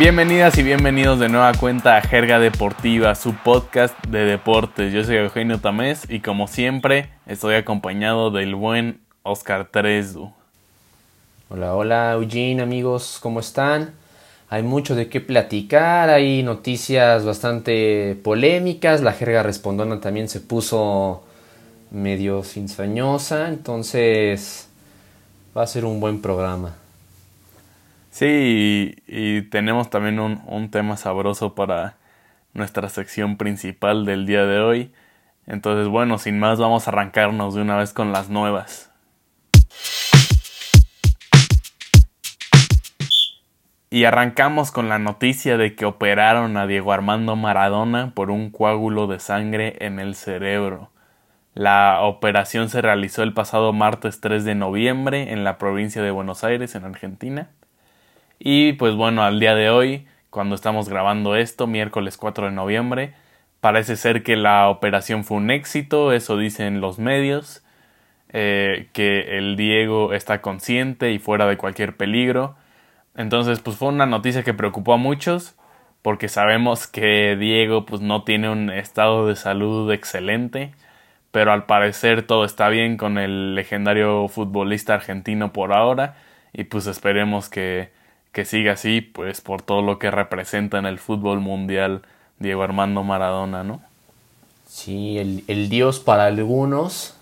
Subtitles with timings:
[0.00, 4.94] Bienvenidas y bienvenidos de nueva cuenta a Jerga Deportiva, su podcast de deportes.
[4.94, 10.32] Yo soy Eugenio Tamés y como siempre estoy acompañado del buen Oscar Tresdu.
[11.50, 13.90] Hola, hola Eugene, amigos, ¿cómo están?
[14.48, 21.24] Hay mucho de qué platicar, hay noticias bastante polémicas, la jerga respondona también se puso
[21.90, 24.66] medio cinzañosa, entonces
[25.54, 26.79] va a ser un buen programa.
[28.10, 31.96] Sí, y, tenemos también un, un, tema sabroso para
[32.54, 34.92] nuestra sección principal del día de hoy.
[35.46, 38.90] Entonces, bueno, sin más, vamos a arrancarnos de una vez con las nuevas.
[43.92, 49.08] Y arrancamos con la noticia de que operaron a Diego Armando Maradona por un coágulo
[49.08, 50.90] de sangre en el cerebro.
[51.54, 56.44] La operación se realizó el pasado martes 3 de noviembre en la provincia de Buenos
[56.44, 57.50] Aires, en Argentina.
[58.42, 63.12] Y pues bueno, al día de hoy, cuando estamos grabando esto, miércoles 4 de noviembre,
[63.60, 67.62] parece ser que la operación fue un éxito, eso dicen los medios,
[68.30, 72.56] eh, que el Diego está consciente y fuera de cualquier peligro.
[73.14, 75.54] Entonces, pues fue una noticia que preocupó a muchos,
[76.00, 80.72] porque sabemos que Diego pues no tiene un estado de salud excelente,
[81.30, 86.16] pero al parecer todo está bien con el legendario futbolista argentino por ahora,
[86.54, 87.99] y pues esperemos que
[88.32, 92.02] que siga así, pues por todo lo que representa en el fútbol mundial
[92.38, 93.82] Diego Armando Maradona, ¿no?
[94.68, 97.14] Sí, el, el dios para algunos,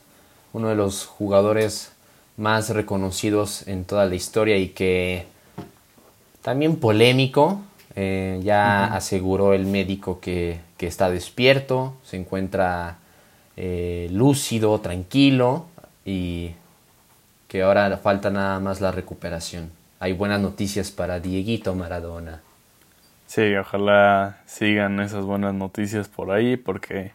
[0.52, 1.92] uno de los jugadores
[2.36, 5.26] más reconocidos en toda la historia y que
[6.42, 7.60] también polémico,
[7.96, 12.98] eh, ya aseguró el médico que, que, está despierto, se encuentra
[13.56, 15.66] eh, lúcido, tranquilo
[16.04, 16.52] y
[17.48, 22.40] que ahora falta nada más la recuperación hay buenas noticias para Dieguito Maradona.
[23.26, 27.12] Sí, ojalá sigan esas buenas noticias por ahí porque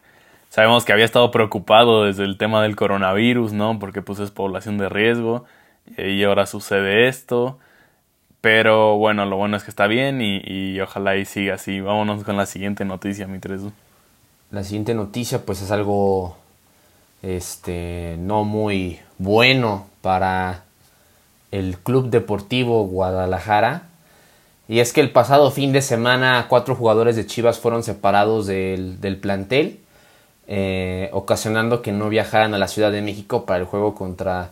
[0.48, 3.78] sabemos que había estado preocupado desde el tema del coronavirus, ¿no?
[3.78, 5.44] Porque pues es población de riesgo
[5.96, 7.58] y ahora sucede esto.
[8.40, 11.80] Pero bueno, lo bueno es que está bien y, y ojalá y siga así.
[11.80, 13.72] Vámonos con la siguiente noticia, mi Tresu.
[14.50, 16.36] La siguiente noticia pues es algo
[17.22, 20.63] este no muy bueno para
[21.54, 23.88] el Club Deportivo Guadalajara.
[24.66, 29.18] Y es que el pasado fin de semana cuatro jugadores de Chivas fueron separados del,
[29.20, 29.78] plantel,
[30.48, 34.50] eh, ocasionando que no viajaran a la Ciudad de México para el juego contra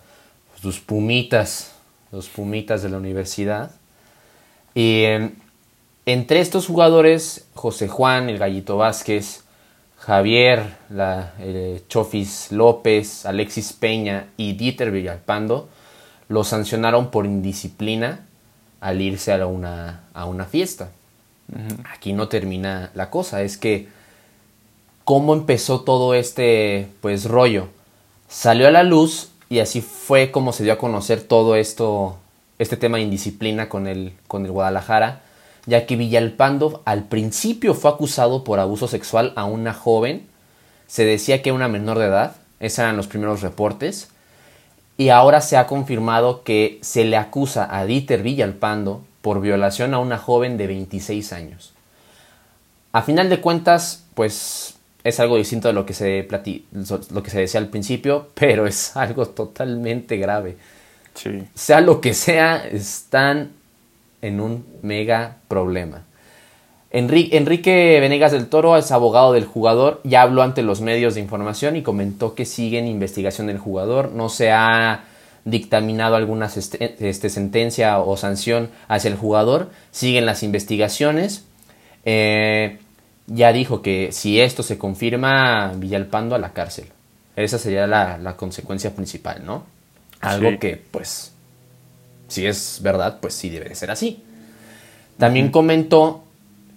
[0.60, 1.72] sus Pumitas,
[2.12, 3.72] los Pumitas de la universidad.
[4.74, 5.04] Y
[6.06, 9.42] entre estos jugadores, José Juan, el Gallito Vázquez,
[9.98, 11.32] Javier, la,
[11.88, 15.68] Chofis López, Alexis Peña y Dieter Villalpando,
[16.32, 18.20] lo sancionaron por indisciplina
[18.80, 20.88] al irse a una, a una fiesta.
[21.92, 23.88] Aquí no termina la cosa, es que
[25.04, 27.68] cómo empezó todo este pues rollo.
[28.28, 32.16] Salió a la luz y así fue como se dio a conocer todo esto,
[32.58, 35.20] este tema de indisciplina con el, con el Guadalajara,
[35.66, 40.26] ya que Villalpando al principio fue acusado por abuso sexual a una joven,
[40.86, 44.08] se decía que era una menor de edad, esos eran los primeros reportes,
[44.96, 49.98] y ahora se ha confirmado que se le acusa a Dieter Villalpando por violación a
[49.98, 51.72] una joven de 26 años.
[52.92, 56.28] A final de cuentas, pues es algo distinto de lo que se,
[57.10, 60.56] lo que se decía al principio, pero es algo totalmente grave.
[61.54, 63.52] Sea lo que sea, están
[64.22, 66.04] en un mega problema.
[66.92, 71.74] Enrique Venegas del Toro es abogado del jugador, ya habló ante los medios de información
[71.76, 75.04] y comentó que sigue en investigación del jugador, no se ha
[75.44, 81.44] dictaminado alguna este, sentencia o sanción hacia el jugador, siguen las investigaciones.
[82.04, 82.78] Eh,
[83.26, 86.86] ya dijo que si esto se confirma, Villalpando a la cárcel.
[87.36, 89.64] Esa sería la, consecuencia principal, ¿no?
[90.20, 91.32] Algo que, pues,
[92.28, 94.22] si es verdad, pues sí debe de ser así.
[95.18, 96.24] También comentó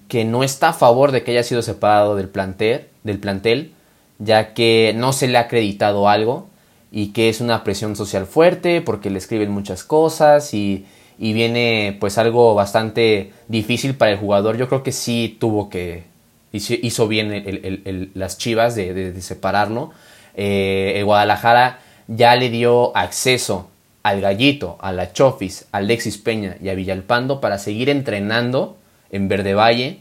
[0.07, 3.71] que no está a favor de que haya sido separado del plantel, del plantel,
[4.19, 6.47] ya que no se le ha acreditado algo
[6.91, 10.85] y que es una presión social fuerte porque le escriben muchas cosas y,
[11.17, 14.57] viene pues algo bastante difícil para el jugador.
[14.57, 16.03] Yo creo que sí tuvo que,
[16.51, 19.91] hizo bien las chivas de, separarlo.
[20.35, 23.69] Eh, el Guadalajara ya le dio acceso
[24.03, 28.77] al Gallito, a la Chofis, a Alexis Peña y a Villalpando para seguir entrenando
[29.15, 29.99] en Verde Valle,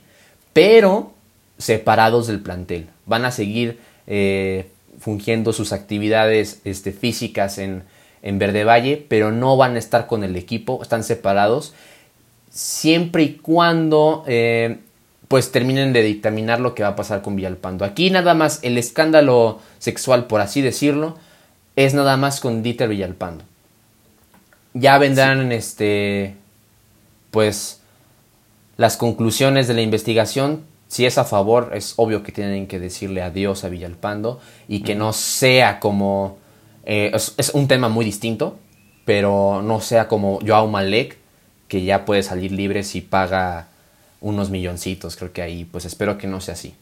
[0.52, 1.12] pero
[1.56, 2.88] separados del plantel.
[3.06, 4.66] Van a seguir eh,
[4.98, 7.84] fungiendo sus actividades este, físicas en,
[8.22, 11.74] en Verde Valle, pero no van a estar con el equipo, están separados.
[12.50, 14.78] siempre y cuando eh,
[15.28, 17.84] pues terminen de dictaminar lo que va a pasar con Villalpando.
[17.84, 21.16] Aquí nada más el escándalo sexual, por así decirlo,
[21.76, 23.44] es nada más con Dieter Villalpando.
[24.74, 26.34] Ya vendrán este
[27.30, 27.80] pues
[28.76, 30.64] las conclusiones de la investigación.
[30.88, 34.94] Si es a favor, es obvio que tienen que decirle adiós a Villalpando y que
[34.94, 36.38] no sea como...
[36.84, 38.58] Eh, es, un tema muy distinto,
[39.04, 41.18] pero no sea como Joao Malek,
[41.68, 43.68] que ya puede salir libre si paga
[44.20, 45.16] unos milloncitos.
[45.16, 46.74] Creo que ahí, pues espero que no sea así.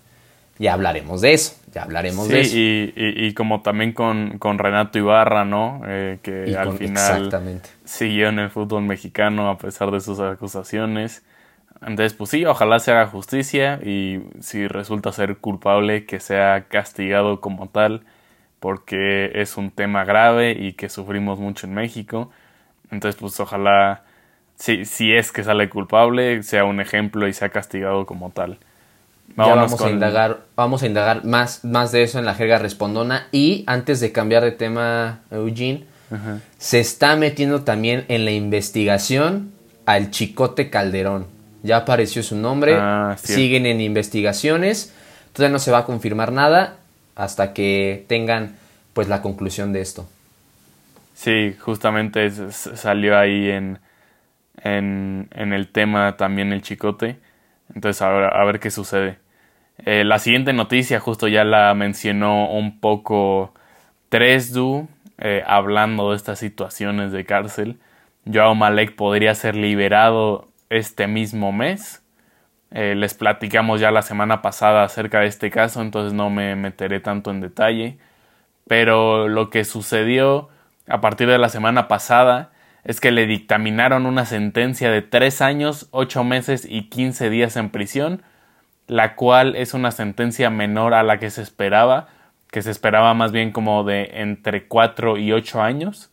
[0.58, 2.56] Ya hablaremos de eso, ya hablaremos de eso.
[2.56, 5.80] Y, y, como también con, con, Renato Ibarra, ¿no?
[5.86, 11.22] Eh, que al final siguió en el fútbol mexicano a pesar de sus acusaciones.
[11.84, 17.40] Entonces, pues sí, ojalá se haga justicia y si resulta ser culpable, que sea castigado
[17.40, 18.02] como tal,
[18.61, 22.31] porque es un tema grave y que sufrimos mucho en México.
[22.93, 24.05] Entonces, pues ojalá,
[24.55, 28.58] si, si es que sale culpable, sea un ejemplo y sea castigado como tal.
[29.35, 33.26] vamos a indagar, vamos a indagar más, más de eso en la jerga respondona.
[33.32, 35.85] Y antes de cambiar de tema, Eugene,
[36.58, 39.50] se está metiendo también en la investigación
[39.85, 41.31] al Chicote Calderón
[41.62, 44.94] ya apareció su nombre, ah, siguen en investigaciones,
[45.32, 46.76] todavía no se va a confirmar nada
[47.14, 48.56] hasta que tengan
[48.93, 50.09] pues la conclusión de esto.
[51.14, 53.79] Sí, justamente salió ahí en,
[54.62, 57.17] en, en, el tema también el chicote.
[57.75, 59.19] Entonces a ver, a ver qué sucede.
[59.85, 63.55] Eh, la siguiente noticia justo ya la mencionó un poco
[64.09, 64.88] Tresdu,
[65.19, 67.79] eh, hablando de estas situaciones de cárcel.
[68.31, 72.02] Joao Malek podría ser liberado este mismo mes.
[72.70, 77.00] Eh, les platicamos ya la semana pasada acerca de este caso, entonces no me meteré
[77.00, 77.98] tanto en detalle.
[78.66, 80.48] Pero lo que sucedió
[80.88, 82.52] a partir de la semana pasada
[82.84, 87.70] es que le dictaminaron una sentencia de 3 años, 8 meses y 15 días en
[87.70, 88.22] prisión,
[88.86, 92.08] la cual es una sentencia menor a la que se esperaba,
[92.50, 96.10] que se esperaba más bien como de entre 4 y 8 años.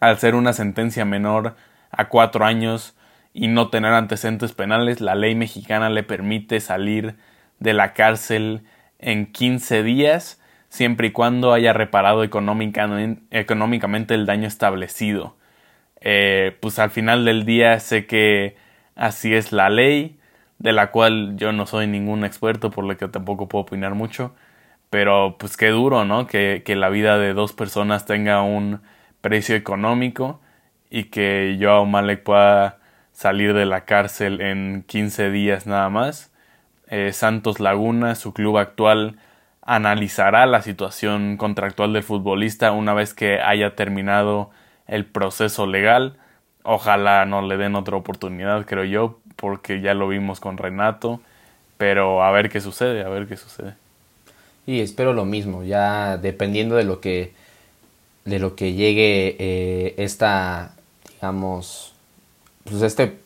[0.00, 1.54] Al ser una sentencia menor
[1.90, 2.96] a 4 años,
[3.34, 7.16] y no tener antecedentes penales, la ley mexicana le permite salir
[7.58, 8.62] de la cárcel
[9.00, 15.36] en 15 días, siempre y cuando haya reparado económicamente el daño establecido.
[16.00, 18.56] Eh, pues al final del día sé que
[18.94, 20.18] así es la ley,
[20.58, 24.34] de la cual yo no soy ningún experto, por lo que tampoco puedo opinar mucho,
[24.90, 26.26] pero pues qué duro, ¿no?
[26.28, 28.80] Que, que la vida de dos personas tenga un
[29.20, 30.40] precio económico
[30.90, 32.78] y que yo a Malek pueda
[33.14, 36.30] salir de la cárcel en 15 días nada más.
[36.88, 39.16] Eh, Santos Laguna, su club actual,
[39.62, 44.50] analizará la situación contractual del futbolista una vez que haya terminado
[44.86, 46.18] el proceso legal.
[46.62, 51.20] Ojalá no le den otra oportunidad, creo yo, porque ya lo vimos con Renato.
[51.78, 53.74] Pero a ver qué sucede, a ver qué sucede.
[54.66, 57.32] Y espero lo mismo, ya dependiendo de lo que
[58.24, 60.74] de lo que llegue eh, esta
[61.10, 61.93] digamos
[62.64, 63.18] pues este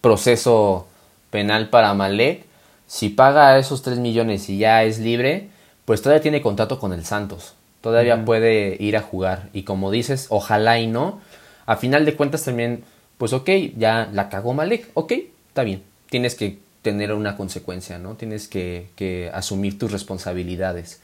[0.00, 0.86] proceso
[1.30, 2.44] penal para Malek,
[2.86, 5.48] si paga esos 3 millones y ya es libre,
[5.84, 7.54] pues todavía tiene contrato con el Santos.
[7.80, 9.48] Todavía puede ir a jugar.
[9.52, 11.20] Y como dices, ojalá y no.
[11.66, 12.84] A final de cuentas también,
[13.18, 14.90] pues ok, ya la cagó Malek.
[14.94, 15.12] Ok,
[15.48, 15.82] está bien.
[16.10, 18.14] Tienes que tener una consecuencia, ¿no?
[18.14, 21.00] Tienes que, que asumir tus responsabilidades.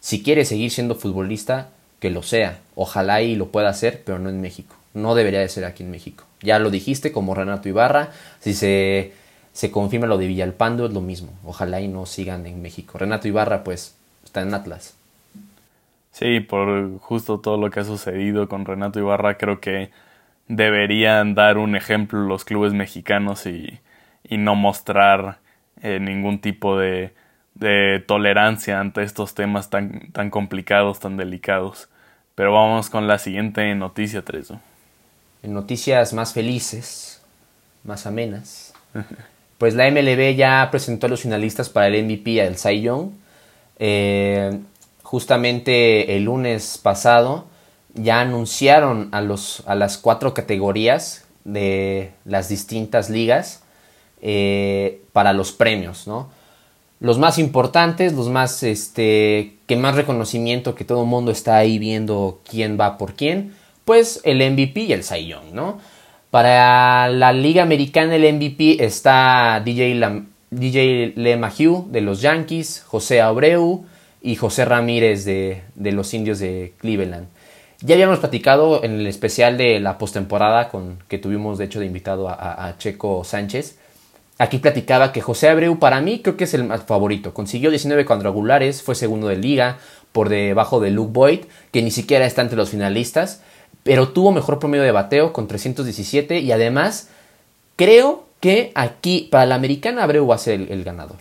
[0.00, 2.60] Si quieres seguir siendo futbolista, que lo sea.
[2.74, 4.76] Ojalá y lo pueda hacer, pero no en México.
[4.92, 6.24] No debería de ser aquí en México.
[6.44, 8.10] Ya lo dijiste como Renato Ibarra.
[8.40, 9.12] Si se,
[9.52, 11.32] se confirma lo de Villalpando es lo mismo.
[11.44, 12.98] Ojalá y no sigan en México.
[12.98, 14.94] Renato Ibarra pues está en Atlas.
[16.12, 19.90] Sí, por justo todo lo que ha sucedido con Renato Ibarra creo que
[20.48, 23.80] deberían dar un ejemplo los clubes mexicanos y,
[24.24, 25.40] y no mostrar
[25.82, 27.14] eh, ningún tipo de,
[27.54, 31.88] de tolerancia ante estos temas tan, tan complicados, tan delicados.
[32.36, 34.60] Pero vamos con la siguiente noticia, Treso
[35.44, 37.20] en noticias más felices,
[37.84, 38.72] más amenas,
[39.58, 43.10] pues la MLB ya presentó a los finalistas para el MVP al Cy Young.
[43.78, 44.58] Eh,
[45.02, 47.44] justamente el lunes pasado
[47.92, 53.62] ya anunciaron a, los, a las cuatro categorías de las distintas ligas
[54.22, 56.30] eh, para los premios, ¿no?
[57.00, 61.78] Los más importantes, los más, este, que más reconocimiento, que todo el mundo está ahí
[61.78, 63.52] viendo quién va por quién
[63.84, 65.78] pues el MVP y el Cy ¿no?
[66.30, 70.00] Para la Liga Americana el MVP está DJ,
[70.50, 73.84] DJ LeMahieu de los Yankees, José Abreu
[74.20, 77.28] y José Ramírez de, los Indios de Cleveland.
[77.82, 81.86] Ya habíamos platicado en el especial de la postemporada con que tuvimos de hecho de
[81.86, 83.78] invitado a, Checo Sánchez.
[84.38, 87.34] Aquí platicaba que José Abreu para mí creo que es el más favorito.
[87.34, 89.78] Consiguió 19 cuadrangulares, fue segundo de liga
[90.10, 93.42] por debajo de Luke Boyd, que ni siquiera está entre los finalistas,
[93.84, 97.08] pero tuvo mejor promedio de bateo con 317 y además
[97.76, 101.18] creo que aquí para la americana Abreu va a ser el, ganador.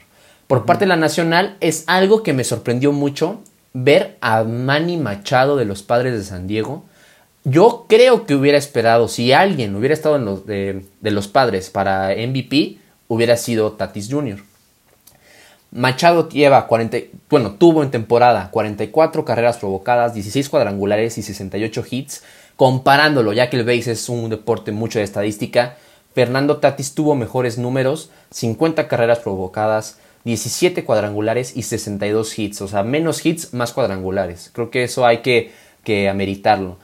[0.48, 3.42] Por parte de la nacional es algo que me sorprendió mucho
[3.74, 6.84] ver a Manny Machado de los Padres de San Diego.
[7.44, 12.16] Yo creo que hubiera esperado, si alguien hubiera estado en los, de, los Padres para
[12.16, 12.78] MVP,
[13.10, 14.40] hubiera sido Tatis Jr.
[15.72, 16.98] Machado lleva 40,
[17.30, 22.24] bueno, tuvo en temporada 44 carreras provocadas, 16 cuadrangulares y 68 hits.
[22.56, 25.78] Comparándolo, ya que el base es un deporte mucho de estadística,
[26.14, 32.62] Fernando Tatis tuvo mejores números, 50 carreras provocadas, 17 cuadrangulares y 62 hits.
[32.62, 34.52] O sea, menos hits, más cuadrangulares.
[34.54, 35.52] Creo que eso hay que,
[35.84, 36.78] que ameritarlo.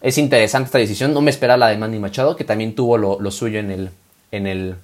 [0.00, 1.12] Es interesante esta decisión.
[1.12, 3.90] No me esperaba la de Manny Machado, que también tuvo lo, suyo en el,
[4.30, 4.76] en el,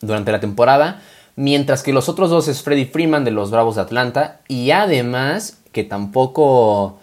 [0.00, 1.02] durante la temporada.
[1.34, 4.40] Mientras que los otros dos es Freddie Freeman de los Bravos de Atlanta.
[4.48, 6.98] Y además, que tampoco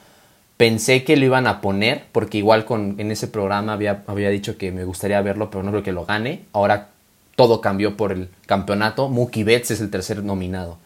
[0.57, 4.57] pensé que lo iban a poner, porque igual con, en ese programa había, había dicho
[4.57, 6.45] que me gustaría verlo, pero no creo que lo gane.
[6.53, 6.89] Ahora
[7.35, 9.09] todo cambió por el campeonato.
[9.09, 10.77] Mookie Betts es el tercer nominado.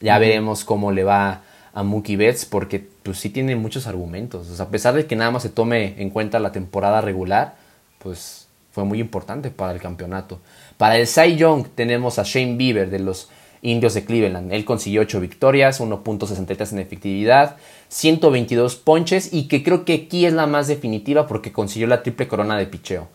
[0.00, 1.42] Ya veremos cómo le va
[1.74, 4.60] a Mookie Betts porque pues sí tiene muchos argumentos.
[4.60, 7.56] a pesar de que nada más se tome en cuenta la temporada regular,
[7.98, 10.40] pues fue muy importante para el campeonato.
[10.76, 13.28] Para el Cy Young tenemos a Shane Bieber de los
[13.62, 14.52] Indios de Cleveland.
[14.52, 17.56] Él consiguió 8 victorias, 1.63 en efectividad,
[17.88, 22.28] 122 ponches y que creo que aquí es la más definitiva porque consiguió la triple
[22.28, 23.08] corona de picheo.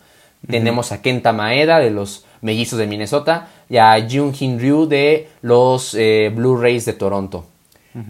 [0.48, 5.30] Tenemos a Kenta Maeda de los Mellizos de Minnesota y a Jung Hin Ryu de
[5.42, 7.46] los eh, Blue Rays de Toronto.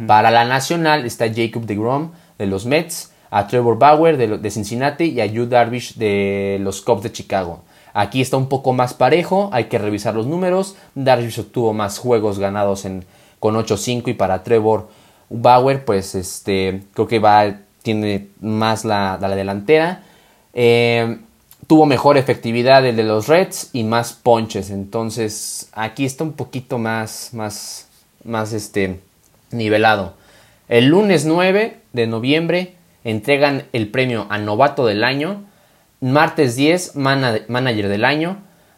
[0.08, 5.20] Para la nacional está Jacob DeGrom de los Mets, a Trevor Bauer de, Cincinnati y
[5.20, 7.64] a Yu Darvish de los Cubs de Chicago.
[7.94, 10.76] Aquí está un poco más parejo, hay que revisar los números.
[10.96, 13.06] Darvish obtuvo más juegos ganados en,
[13.40, 14.90] con 8-5 y para Trevor
[15.30, 20.04] Bauer, pues este, creo que va, tiene más la, la delantera.
[20.54, 21.18] Eh,
[21.68, 24.70] tuvo mejor efectividad el de los Reds y más ponches.
[24.70, 27.88] Entonces aquí está un poquito más, más,
[28.24, 29.00] más este,
[29.52, 30.14] nivelado.
[30.68, 35.44] El lunes 9 de noviembre entregan el premio a novato del año.
[36.04, 38.36] Martes 10, manager del año.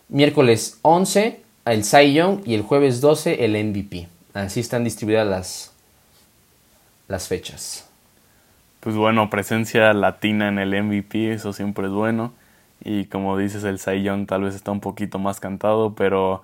[0.09, 2.41] Miércoles 11, el Cy Young.
[2.45, 4.07] Y el jueves 12, el MVP.
[4.35, 5.73] Así están distribuidas las,
[7.07, 7.89] las fechas.
[8.79, 12.31] Pues bueno, presencia latina en el MVP, eso siempre es bueno.
[12.83, 16.43] Y como dices, el Cy Young tal vez está un poquito más cantado, pero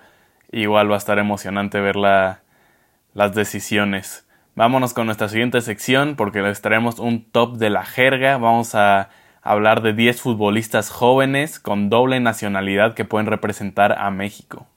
[0.52, 4.26] igual va a estar emocionante ver las decisiones.
[4.56, 8.40] Vámonos con nuestra siguiente sección porque les traemos un top de la jerga.
[8.40, 9.10] Vamos a
[9.42, 14.68] hablar de 10 futbolistas jóvenes con doble nacionalidad que pueden representar a México.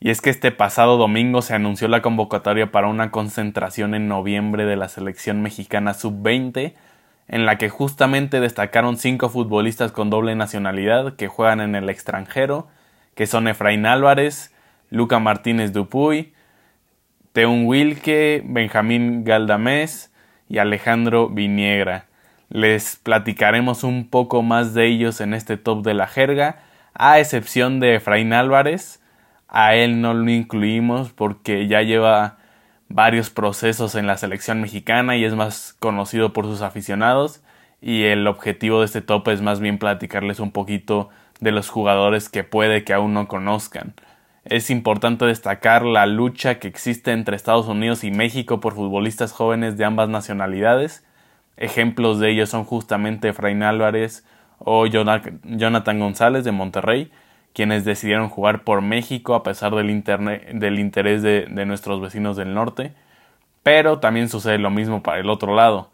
[0.00, 4.64] Y es que este pasado domingo se anunció la convocatoria para una concentración en noviembre
[4.64, 6.74] de la selección mexicana sub-20,
[7.26, 12.68] en la que justamente destacaron cinco futbolistas con doble nacionalidad que juegan en el extranjero,
[13.16, 14.54] que son Efraín Álvarez,
[14.88, 16.32] Luca Martínez Dupuy,
[17.32, 20.12] Teun Wilke, Benjamín Galdamés
[20.48, 22.06] y Alejandro Viniegra.
[22.48, 26.62] Les platicaremos un poco más de ellos en este top de la jerga,
[26.94, 29.00] a excepción de Efraín Álvarez,
[29.48, 32.38] a él no lo incluimos porque ya lleva
[32.88, 37.42] varios procesos en la selección mexicana y es más conocido por sus aficionados
[37.80, 42.28] y el objetivo de este top es más bien platicarles un poquito de los jugadores
[42.28, 43.94] que puede que aún no conozcan.
[44.48, 49.76] Es importante destacar la lucha que existe entre Estados Unidos y México por futbolistas jóvenes
[49.76, 51.04] de ambas nacionalidades.
[51.58, 54.24] Ejemplos de ellos son justamente Efraín Álvarez
[54.58, 57.12] o Jonathan González de Monterrey,
[57.52, 62.94] quienes decidieron jugar por México a pesar del, interés de, de nuestros vecinos del norte.
[63.62, 65.90] Pero también sucede lo mismo para el otro lado,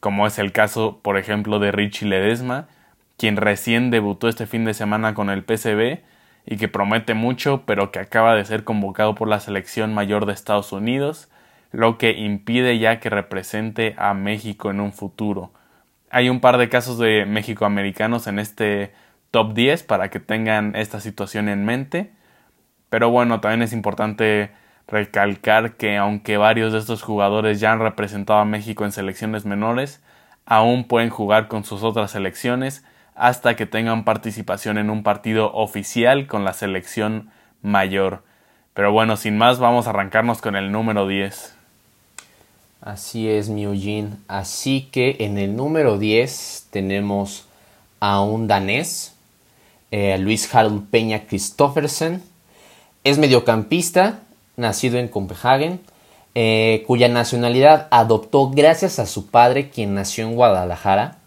[0.00, 2.66] como es el caso, por ejemplo, de Richie Ledesma,
[3.18, 6.00] quien recién debutó este fin de semana con el PCB
[6.50, 10.32] y que promete mucho, pero que acaba de ser convocado por la selección mayor de
[10.32, 11.30] Estados Unidos,
[11.70, 15.52] lo que impide ya que represente a México en un futuro.
[16.10, 18.92] Hay un par de casos de México-americanos en este
[19.30, 22.10] top 10 para que tengan esta situación en mente.
[22.88, 24.50] Pero bueno, también es importante
[24.88, 30.02] recalcar que aunque varios de estos jugadores ya han representado a México en selecciones menores,
[30.46, 32.84] aún pueden jugar con sus otras selecciones
[33.20, 38.22] hasta que tengan participación en un partido oficial con la selección mayor.
[38.72, 41.54] Pero bueno, sin más, vamos a arrancarnos con el número 10.
[42.80, 44.12] Así es, Eugene.
[44.26, 47.44] Así que en el número 10 tenemos
[48.00, 49.14] a un danés,
[49.90, 52.22] eh, Luis Harold Peña Christoffersen.
[53.04, 54.20] Es mediocampista,
[54.56, 55.80] nacido en Copenhagen,
[56.34, 61.19] eh, cuya nacionalidad adoptó gracias a su padre, quien nació en Guadalajara.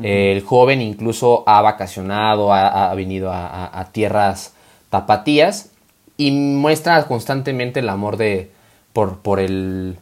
[0.00, 4.54] El joven incluso ha vacacionado, ha, venido a, tierras
[4.90, 5.70] tapatías
[6.16, 8.50] y muestra constantemente el amor de,
[8.92, 9.98] por, por, el,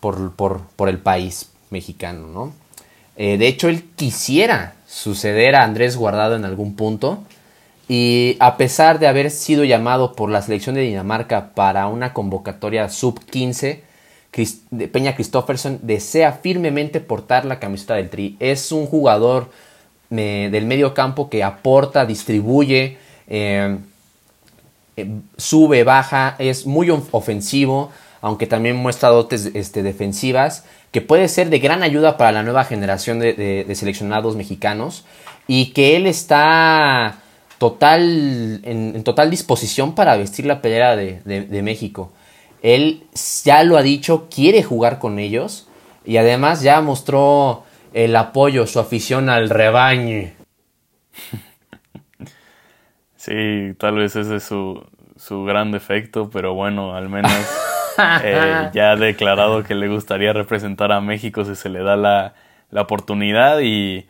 [0.00, 2.26] por, el país mexicano.
[2.26, 2.52] ¿no?
[3.16, 7.22] Eh, de hecho, él quisiera suceder a Andrés Guardado en algún punto.
[7.88, 12.88] Y a pesar de haber sido llamado por la selección de Dinamarca para una convocatoria
[12.88, 13.80] sub-15,
[14.30, 18.36] Peña Christofferson desea firmemente portar la camiseta del Tri.
[18.38, 19.50] Es un jugador
[20.08, 23.78] del medio campo que aporta, distribuye, eh,
[24.96, 31.48] eh, sube, baja, es muy ofensivo, aunque también muestra dotes este, defensivas, que puede ser
[31.50, 35.04] de gran ayuda para la nueva generación de, seleccionados mexicanos
[35.46, 37.18] y que él está
[37.58, 42.12] total, en, total disposición para vestir la pelea de México.
[42.62, 43.04] Él
[43.44, 45.68] ya lo ha dicho, quiere jugar con ellos
[46.04, 50.30] y además ya mostró el apoyo, su afición al rebaño.
[53.16, 54.82] Sí, tal vez ese es su,
[55.18, 57.30] su gran defecto, pero bueno, al menos
[58.24, 62.32] eh, ya ha declarado que le gustaría representar a México si se le da la,
[62.70, 64.06] la oportunidad y,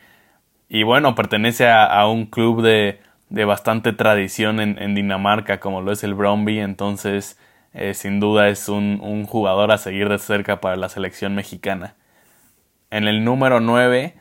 [0.68, 5.90] y, bueno, pertenece a, un club de, de bastante tradición en, en, Dinamarca como lo
[5.90, 7.36] es el Bromby, entonces
[7.72, 11.94] eh, sin duda es un, jugador a seguir de cerca para la selección mexicana.
[12.90, 14.14] En el número 9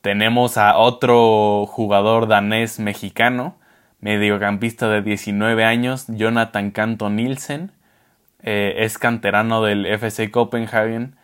[0.00, 3.56] tenemos a otro jugador danés mexicano,
[4.00, 7.72] mediocampista de 19 años, Jonathan Canto Nielsen.
[8.44, 11.16] Eh, es canterano del FC Copenhagen,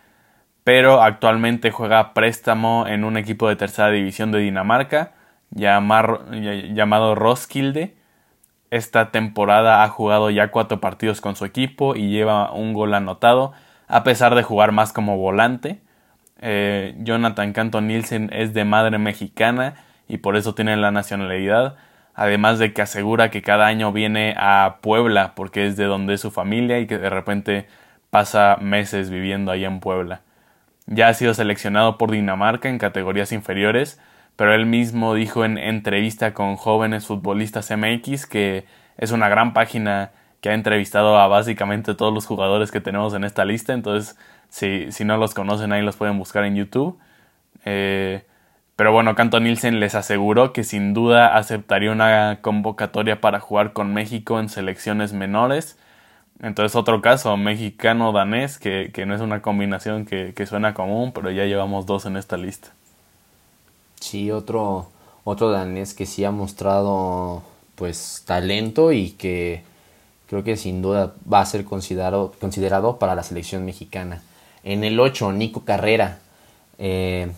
[0.65, 5.13] pero actualmente juega préstamo en un equipo de tercera división de Dinamarca
[5.51, 7.98] llamado Roskilde
[8.71, 13.53] esta temporada ha jugado ya cuatro partidos con su equipo y lleva un gol anotado,
[13.87, 15.81] a pesar de jugar más como volante.
[16.41, 19.75] Eh, Jonathan Canto Nielsen es de madre mexicana
[20.07, 21.77] y por eso tiene la nacionalidad,
[22.15, 26.21] además de que asegura que cada año viene a Puebla porque es de donde es
[26.21, 27.67] su familia y que de repente
[28.11, 30.23] pasa meses viviendo ahí en Puebla.
[30.87, 34.01] Ya ha sido seleccionado por Dinamarca en categorías inferiores,
[34.39, 40.13] pero él mismo dijo en entrevista con jóvenes futbolistas MX que es una gran página
[40.41, 44.17] que ha entrevistado a básicamente todos los jugadores que tenemos en esta lista, entonces
[44.49, 46.99] si, si no los conocen ahí los pueden buscar en YouTube.
[47.65, 48.25] Eh,
[48.77, 53.93] pero bueno, Canto Nielsen les aseguró que sin duda aceptaría una convocatoria para jugar con
[53.93, 55.77] México en selecciones menores.
[56.41, 61.33] Entonces otro caso, mexicano-danés, que, que, no es una combinación que, que suena común, pero
[61.33, 62.78] ya llevamos dos en esta lista.
[64.01, 64.89] Sí, otro,
[65.25, 67.43] otro danés que sí ha mostrado
[67.75, 69.63] pues talento y que
[70.29, 74.23] creo que sin duda va a ser considerado, considerado para la selección mexicana.
[74.65, 76.19] En el 8, Nico Carrera,
[76.79, 77.31] eh,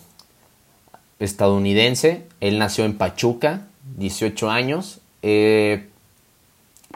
[1.19, 5.87] estadounidense, él nació en Pachuca, 18 años, eh,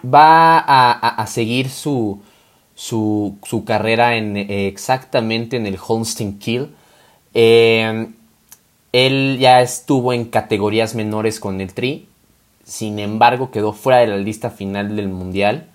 [0.04, 2.22] va a, seguir su,
[2.76, 6.76] su, carrera en, exactamente en el Holstein Kill.
[8.96, 12.08] Él ya estuvo en categorías menores con el Tri,
[12.64, 15.68] sin embargo quedó fuera de la lista final del Mundial.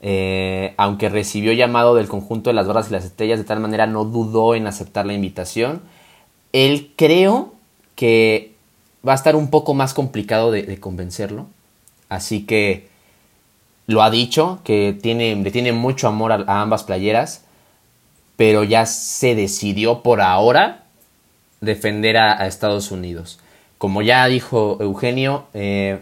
[0.00, 3.88] Eh, aunque recibió llamado del conjunto de las barras y las estrellas, de tal manera
[3.88, 5.82] no dudó en aceptar la invitación.
[6.52, 7.52] Él creo
[7.96, 8.54] que
[9.06, 11.48] va a estar un poco más complicado de, convencerlo.
[12.08, 12.86] Así que
[13.88, 17.44] lo ha dicho, que tiene, le tiene mucho amor a ambas playeras,
[18.36, 20.85] pero ya se decidió por ahora
[21.60, 23.38] defender a, Estados Unidos.
[23.78, 26.00] Como ya dijo Eugenio, eh,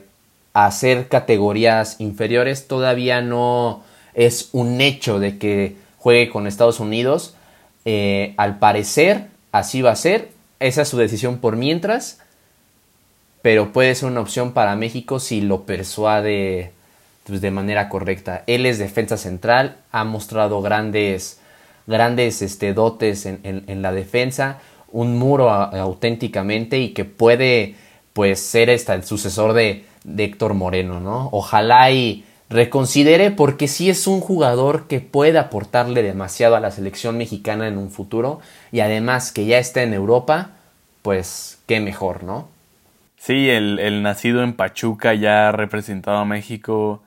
[0.53, 3.83] hacer categorías inferiores todavía no
[4.15, 7.35] es un hecho de que juegue con Estados Unidos.
[7.85, 10.31] Eh, al parecer, así va a ser.
[10.61, 12.21] Esa es su decisión por mientras.
[13.43, 16.73] Pero puede ser una opción para México si lo persuade
[17.27, 18.45] pues, de manera correcta.
[18.47, 21.41] Él es defensa central, ha mostrado grandes,
[21.87, 24.61] grandes este, dotes en, en la defensa
[24.95, 27.75] un muro auténticamente y que puede
[28.13, 29.85] pues ser el sucesor de,
[30.17, 31.31] Héctor Moreno, ¿no?
[31.33, 37.19] Ojalá y reconsidere porque sí es un jugador que puede aportarle demasiado a la selección
[37.19, 40.51] mexicana en un futuro y además que ya está en Europa,
[41.03, 42.49] pues qué mejor, ¿no?
[43.17, 47.03] Sí, el, nacido en Pachuca ya ha representado a México,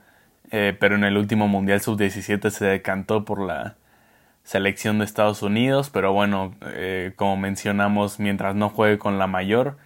[0.50, 3.76] eh, pero en el último Mundial Sub-17 se decantó por la
[4.48, 9.76] selección de Estados Unidos, pero bueno, eh, como mencionamos, mientras no juegue con la mayor,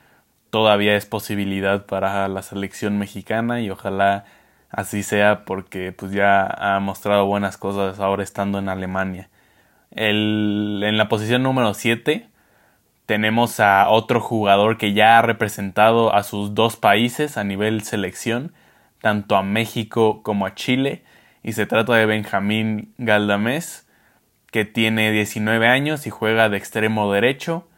[0.51, 4.25] todavía es posibilidad para la selección mexicana y ojalá
[4.71, 9.31] así sea porque pues ya ha mostrado buenas cosas ahora estando en Alemania.
[9.91, 12.29] en la posición número 7
[13.07, 18.53] tenemos a otro jugador que ya ha representado a sus dos países a nivel selección,
[19.01, 21.03] tanto a México como a Chile,
[21.43, 23.89] y se trata de Benjamín Galdamés,
[24.53, 27.69] que tiene 19 años y juega de extremo derecho,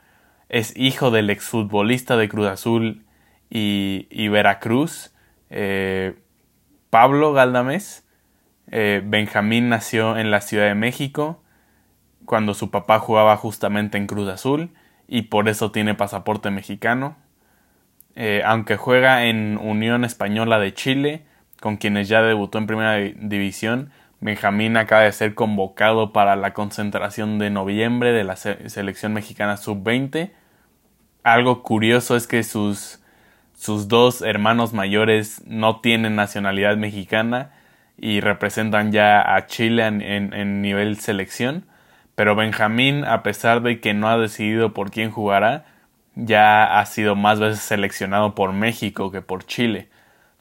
[0.51, 3.07] es hijo del exfutbolista de Cruz Azul
[3.49, 5.15] y, Veracruz,
[5.51, 6.17] eh,
[6.91, 8.05] Pablo Galdamés.
[8.71, 11.43] Eh, Benjamín nació en la Ciudad de México
[12.25, 14.71] cuando su papá jugaba justamente en Cruz Azul
[15.07, 17.17] y por eso tiene pasaporte mexicano.
[18.17, 21.25] Eh, aunque juega en Unión Española de Chile,
[21.61, 23.91] con quienes ya debutó en Primera División,
[24.25, 30.31] Benjamín acaba de ser convocado para la concentración de noviembre de la selección mexicana sub-20.
[31.23, 33.01] Algo curioso es que sus,
[33.55, 37.51] sus dos hermanos mayores no tienen nacionalidad mexicana
[37.99, 41.67] y representan ya a Chile en, en nivel selección
[42.15, 45.65] pero Benjamín, a pesar de que no ha decidido por quién jugará,
[46.15, 49.89] ya ha sido más veces seleccionado por México que por Chile.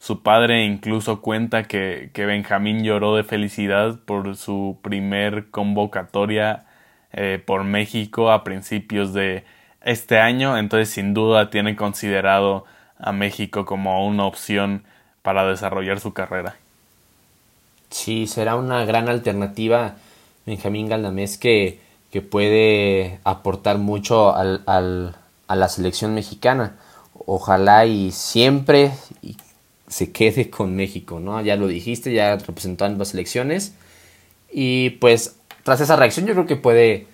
[0.03, 6.65] Su padre incluso cuenta que, que Benjamín lloró de felicidad por su primer convocatoria
[7.13, 9.45] eh, por México a principios de
[9.81, 12.65] este año, entonces sin duda tiene considerado
[12.99, 14.83] a México como una opción
[15.21, 16.57] para desarrollar su carrera.
[17.89, 19.95] Sí, será una gran alternativa
[20.45, 21.79] Benjamín Galdamés que,
[22.11, 26.75] que puede aportar mucho al, a la selección mexicana.
[27.25, 28.91] Ojalá y siempre
[29.93, 31.39] se quede con México, ¿no?
[31.41, 33.75] Ya lo dijiste, ya representó ambas selecciones.
[34.51, 37.05] Y pues tras esa reacción yo creo que puede,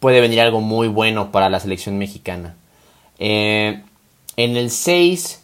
[0.00, 2.56] puede venir algo muy bueno para la selección mexicana.
[3.20, 3.80] Eh,
[4.36, 5.40] en el 6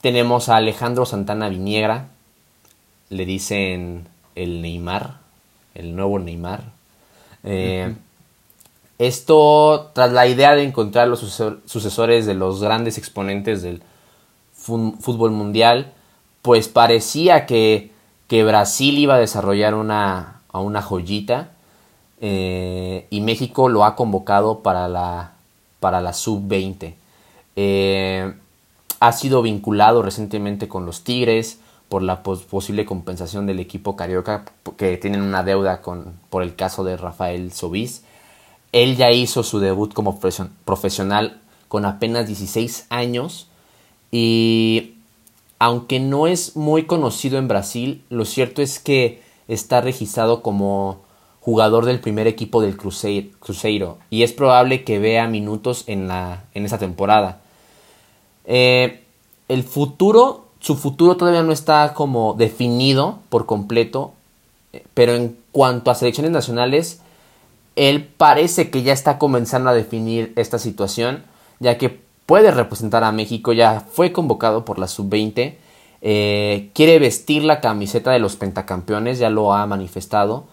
[0.00, 2.10] tenemos a Alejandro Santana Viniegra,
[3.10, 4.06] le dicen
[4.36, 5.18] el Neymar,
[5.74, 6.62] el nuevo Neymar.
[7.42, 7.92] Eh,
[8.98, 11.18] esto tras la idea de encontrar los
[11.66, 13.82] sucesores de los grandes exponentes del
[15.00, 15.92] fútbol mundial,
[16.42, 17.90] pues parecía que,
[18.28, 21.50] que Brasil iba a desarrollar una, a una joyita
[22.20, 25.32] eh, y México lo ha convocado para la,
[25.80, 26.94] para la sub-20.
[27.56, 28.34] Eh,
[29.00, 34.44] ha sido vinculado recientemente con los Tigres, por la posible compensación del equipo carioca
[34.76, 38.04] que tienen una deuda con, por el caso de Rafael Sobis.
[38.72, 43.47] Él ya hizo su debut como profesional con apenas 16 años
[44.10, 44.94] y
[45.58, 51.00] aunque no es muy conocido en Brasil, lo cierto es que está registrado como
[51.40, 56.64] jugador del primer equipo del Cruzeiro, y es probable que vea minutos en, la, en
[56.64, 57.40] esa temporada.
[58.44, 59.02] Eh,
[59.48, 64.12] el futuro su futuro todavía no está como definido por completo,
[64.94, 67.00] pero en cuanto a selecciones nacionales,
[67.76, 71.22] él parece que ya está comenzando a definir esta situación,
[71.60, 75.54] ya que puede representar a México, ya fue convocado por la sub-20,
[76.02, 80.44] eh, quiere vestir la camiseta de los pentacampeones, ya lo ha manifestado,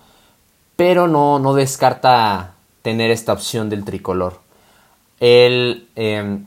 [0.78, 4.40] pero no, no descarta tener esta opción del tricolor.
[5.20, 6.40] Él eh,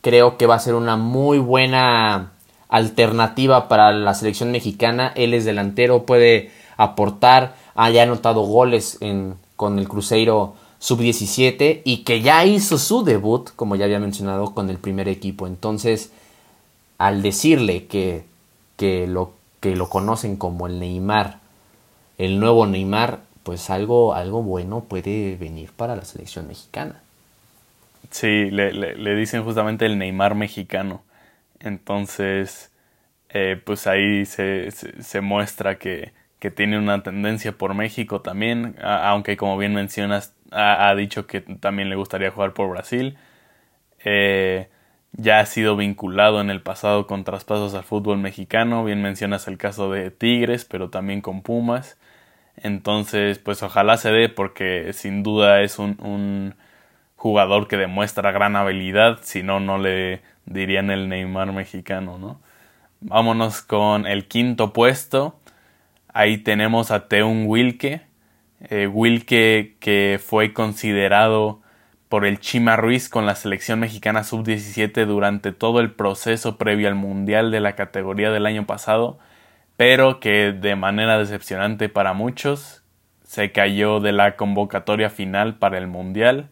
[0.00, 2.30] creo que va a ser una muy buena
[2.68, 5.10] alternativa para la selección mexicana.
[5.16, 12.22] Él es delantero, puede aportar, haya anotado goles en, con el Cruzeiro sub-17 y que
[12.22, 15.46] ya hizo su debut, como ya había mencionado, con el primer equipo.
[15.46, 16.12] Entonces,
[16.98, 18.24] al decirle que,
[18.76, 21.38] que, lo, que lo conocen como el Neymar,
[22.18, 27.00] el nuevo Neymar, pues algo, algo bueno puede venir para la selección mexicana.
[28.10, 31.02] Sí, le, le dicen justamente el Neymar mexicano.
[31.60, 32.72] Entonces,
[33.28, 39.36] eh, pues ahí se, se, muestra que, que, tiene una tendencia por México también, aunque
[39.36, 43.16] como bien mencionas, ha, dicho que también le gustaría jugar por Brasil.
[44.04, 44.68] Eh,
[45.12, 49.58] ya ha sido vinculado en el pasado con traspasos al fútbol mexicano, bien mencionas el
[49.58, 51.98] caso de Tigres, pero también con Pumas.
[52.56, 56.54] Entonces, pues ojalá se dé porque sin duda es un,
[57.16, 62.40] jugador que demuestra gran habilidad, si no, no le dirían el Neymar mexicano, ¿no?
[63.00, 65.38] Vámonos con el quinto puesto.
[66.08, 68.02] Ahí tenemos a Teun Wilke.
[68.70, 71.60] Eh, Wilke que fue considerado
[72.08, 76.94] por el Chima Ruiz con la selección mexicana sub-17 durante todo el proceso previo al
[76.94, 79.18] Mundial de la categoría del año pasado,
[79.76, 82.82] pero que de manera decepcionante para muchos
[83.24, 86.50] se cayó de la convocatoria final para el Mundial.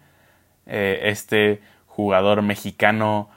[0.67, 3.29] Eh, este jugador mexicano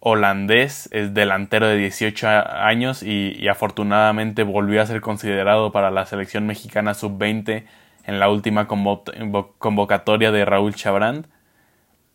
[0.00, 6.46] holandés es delantero de 18 años y, afortunadamente volvió a ser considerado para la selección
[6.46, 7.64] mexicana sub-20
[8.04, 11.26] en la última convocatoria de Raúl Chabrand.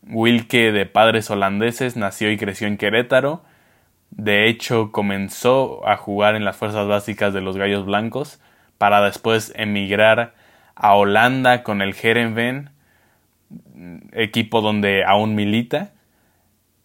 [0.08, 3.42] Wilke, de padres holandeses, nació y creció en Querétaro.
[4.10, 8.40] De hecho, comenzó a jugar en las fuerzas básicas de los Gallos Blancos
[8.78, 10.34] para después emigrar
[10.74, 12.70] a Holanda con el Herenveen,
[14.12, 15.92] equipo donde aún milita.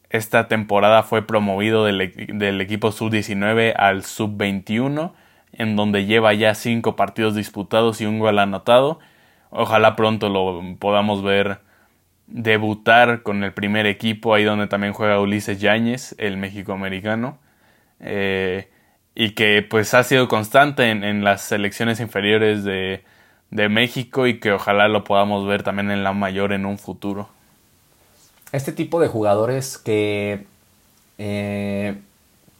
[0.09, 5.13] Esta temporada fue promovido del, e-, equipo sub-19 al sub-21,
[5.53, 8.99] en donde lleva ya cinco partidos disputados y un gol anotado.
[9.49, 11.59] Ojalá pronto lo podamos ver
[12.27, 17.37] debutar con el primer equipo, ahí donde también juega Ulises Yáñez, el México-americano,
[17.99, 18.69] eh,
[19.13, 23.03] y que pues ha sido constante en, las selecciones inferiores de,
[23.49, 27.27] de, México y que ojalá lo podamos ver también en la mayor en un futuro.
[28.53, 30.45] Este tipo de jugadores que,
[31.17, 31.95] eh,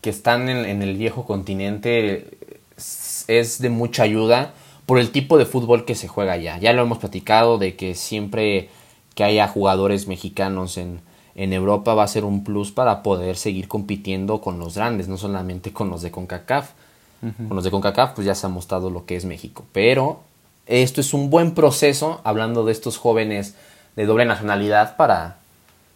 [0.01, 2.27] que están en, en el viejo continente
[3.27, 4.53] es de mucha ayuda
[4.85, 6.57] por el tipo de fútbol que se juega allá.
[6.57, 8.69] Ya lo hemos platicado de que siempre
[9.15, 11.01] que haya jugadores mexicanos en,
[11.35, 15.17] en Europa va a ser un plus para poder seguir compitiendo con los grandes, no
[15.17, 16.71] solamente con los de CONCACAF.
[17.21, 19.63] Con los de CONCACAF pues ya se ha mostrado lo que es México.
[19.71, 20.21] Pero
[20.65, 23.55] esto es un buen proceso, hablando de estos jóvenes
[23.95, 25.37] de doble nacionalidad, para,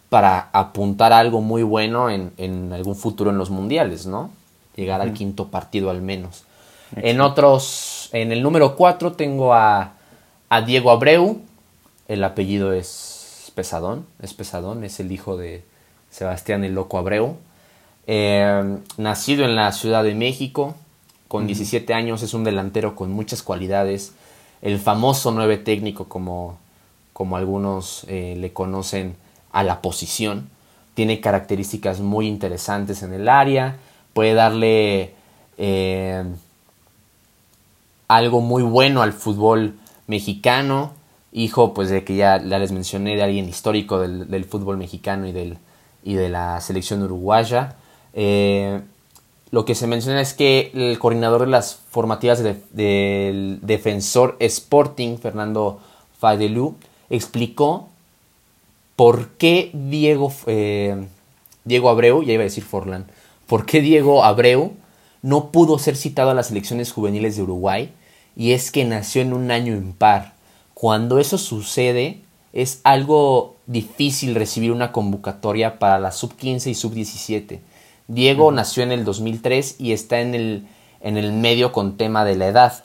[0.08, 4.30] para apuntar a algo muy bueno en, en algún futuro en los mundiales, ¿no?
[4.76, 6.45] Llegar al quinto partido al menos.
[6.94, 9.94] En otros, en el número 4 tengo a,
[10.48, 11.40] a Diego Abreu,
[12.08, 15.64] el apellido es Pesadón, es Pesadón, es el hijo de
[16.10, 17.36] Sebastián el Loco Abreu.
[18.06, 20.76] Eh, nacido en la Ciudad de México,
[21.28, 24.12] con 17 años, es un delantero con muchas cualidades.
[24.62, 26.58] El famoso nueve técnico, como,
[27.12, 29.16] como algunos eh, le conocen
[29.52, 30.48] a la posición.
[30.94, 33.76] Tiene características muy interesantes en el área.
[34.12, 35.14] Puede darle
[35.58, 36.24] eh,
[38.08, 39.74] algo muy bueno al fútbol
[40.06, 40.92] mexicano
[41.36, 45.58] hijo pues de que ya, les mencioné de alguien histórico del, fútbol mexicano y, del,
[46.02, 47.76] y de la selección uruguaya.
[48.14, 48.80] Eh,
[49.50, 55.78] lo que se menciona es que el coordinador de las formativas del defensor Sporting, Fernando
[56.18, 56.74] Fadelú,
[57.10, 57.90] explicó
[58.96, 61.06] por qué Diego, eh,
[61.64, 63.06] Diego Abreu, ya iba a decir Forlán,
[63.46, 64.72] por qué Diego Abreu
[65.20, 67.92] no pudo ser citado a las selecciones juveniles de Uruguay
[68.36, 70.36] y es que nació en un año impar
[70.78, 72.20] cuando eso sucede,
[72.52, 77.62] es algo difícil recibir una convocatoria para la sub 15 y sub 17.
[78.08, 80.66] Diego nació en el 2003 y está en el,
[81.00, 82.84] en el medio con tema de la edad.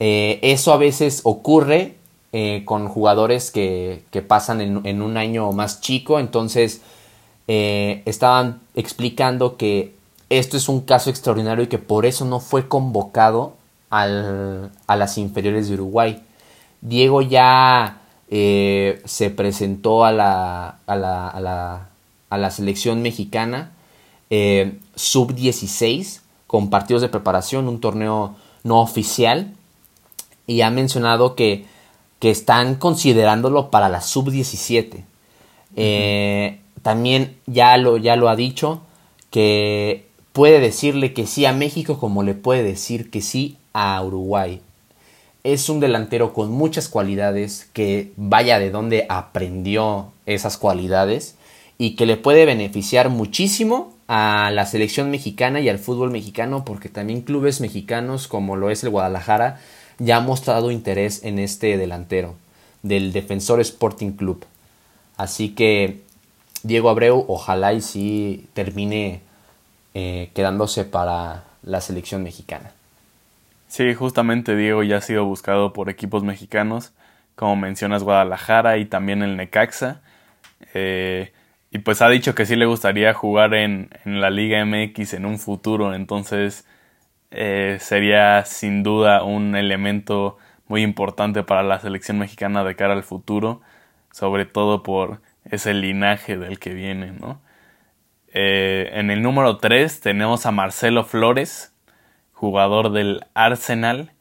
[0.00, 1.96] Eh, eso a veces ocurre
[2.32, 6.80] eh, con jugadores que, pasan en, un año más chico, entonces
[7.48, 9.94] eh, estaban explicando que
[10.30, 13.56] esto es un caso extraordinario y que por eso no fue convocado
[13.94, 16.22] al, a las inferiores de Uruguay.
[16.80, 21.88] Diego ya eh, se presentó a la, a la, a la,
[22.28, 23.72] a la selección mexicana
[24.30, 29.54] eh, sub-16 con partidos de preparación, un torneo no oficial,
[30.46, 31.64] y ha mencionado que,
[32.18, 35.04] que están considerándolo para la sub-17.
[35.76, 38.82] Eh, también ya lo, ya lo ha dicho,
[39.30, 44.62] que puede decirle que sí a México como le puede decir que sí a Uruguay
[45.44, 51.36] es un delantero con muchas cualidades, que vaya de donde aprendió esas cualidades
[51.76, 56.88] y que le puede beneficiar muchísimo a la selección mexicana y al fútbol mexicano porque
[56.88, 59.60] también clubes mexicanos como lo es el Guadalajara
[59.98, 62.34] ya han mostrado interés en este delantero
[62.82, 64.44] del Defensor Sporting Club.
[65.16, 66.00] Así que
[66.62, 69.20] Diego Abreu ojalá y sí termine
[69.92, 72.72] eh, quedándose para la selección mexicana.
[73.74, 76.94] Sí, justamente Diego ya ha sido buscado por equipos mexicanos,
[77.34, 80.00] como mencionas Guadalajara y también el Necaxa.
[80.74, 81.32] Eh,
[81.72, 85.40] y pues ha dicho que sí le gustaría jugar en, la Liga MX en un
[85.40, 86.68] futuro, entonces
[87.32, 93.02] eh, sería sin duda un elemento muy importante para la selección mexicana de cara al
[93.02, 93.60] futuro,
[94.12, 97.42] sobre todo por ese linaje del que viene, ¿no?
[98.32, 101.73] Eh, en el número 3 tenemos a Marcelo Flores,
[102.44, 104.12] jugador del Arsenal.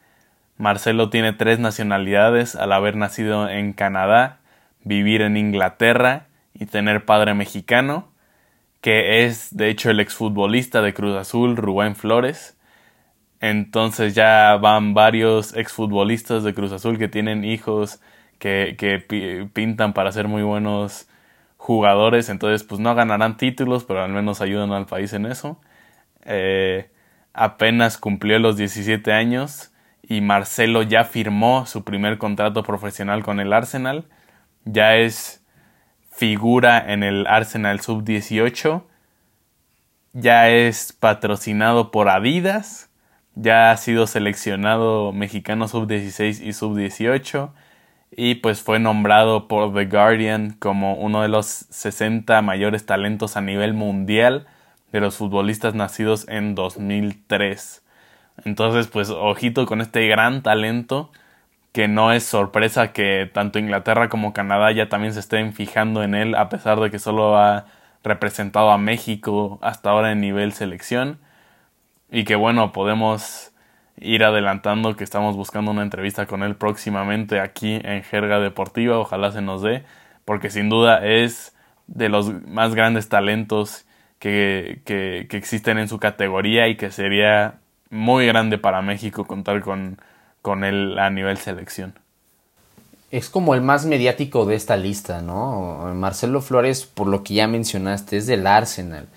[0.57, 4.39] Marcelo tiene tres nacionalidades al haber nacido en Canadá,
[4.85, 8.07] vivir en Inglaterra y tener padre mexicano,
[8.79, 12.57] que es de hecho el exfutbolista de Cruz Azul, Rubén Flores.
[13.41, 17.99] Entonces ya van varios exfutbolistas de Cruz Azul que tienen hijos
[18.39, 21.09] que, pintan para ser muy buenos
[21.57, 22.29] jugadores.
[22.29, 25.59] Entonces pues no ganarán títulos, pero al menos ayudan al país en eso.
[26.23, 26.87] Eh,
[27.33, 33.53] apenas cumplió los 17 años y Marcelo ya firmó su primer contrato profesional con el
[33.53, 34.05] Arsenal.
[34.65, 35.43] Ya es
[36.11, 38.83] figura en el Arsenal Sub-18.
[40.13, 42.89] Ya es patrocinado por Adidas.
[43.35, 47.51] Ya ha sido seleccionado mexicano Sub-16 y Sub-18.
[48.15, 53.41] Y pues fue nombrado por The Guardian como uno de los 60 mayores talentos a
[53.41, 54.45] nivel mundial
[54.93, 57.83] de los futbolistas nacidos en 2003.
[58.45, 61.11] Entonces, pues ojito con este gran talento
[61.73, 66.15] que no es sorpresa que tanto Inglaterra como Canadá ya también se estén fijando en
[66.15, 67.65] él a pesar de que solo ha
[68.03, 71.19] representado a México hasta ahora en nivel selección
[72.11, 73.51] y que bueno, podemos
[73.97, 79.31] ir adelantando que estamos buscando una entrevista con él próximamente aquí en Jerga Deportiva, ojalá
[79.31, 79.83] se nos dé,
[80.25, 81.55] porque sin duda es
[81.87, 83.87] de los más grandes talentos
[84.23, 87.55] que, que, existen en su categoría y que sería
[87.89, 89.97] muy grande para México contar con,
[90.41, 91.93] con él a nivel selección.
[93.11, 95.93] Es como el más mediático de esta lista, ¿no?
[95.93, 99.07] Marcelo Flores, por lo que ya mencionaste, es del Arsenal,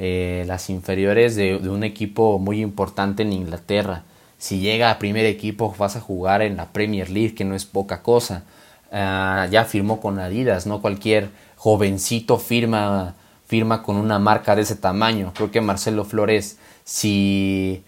[0.00, 4.02] eh, las inferiores de, un equipo muy importante en Inglaterra.
[4.36, 7.66] Si llega a primer equipo vas a jugar en la Premier League, que no es
[7.66, 8.42] poca cosa.
[8.90, 13.14] Ah, ya firmó con Adidas, no cualquier jovencito firma
[13.50, 15.32] firma con una marca de ese tamaño.
[15.34, 17.82] Creo que Marcelo Flores, si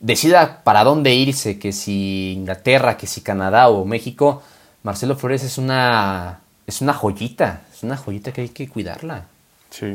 [0.00, 4.42] decida para dónde irse, que si Inglaterra, que si Canadá o México,
[4.82, 9.26] Marcelo Flores es una, es una joyita, es una joyita que hay que cuidarla.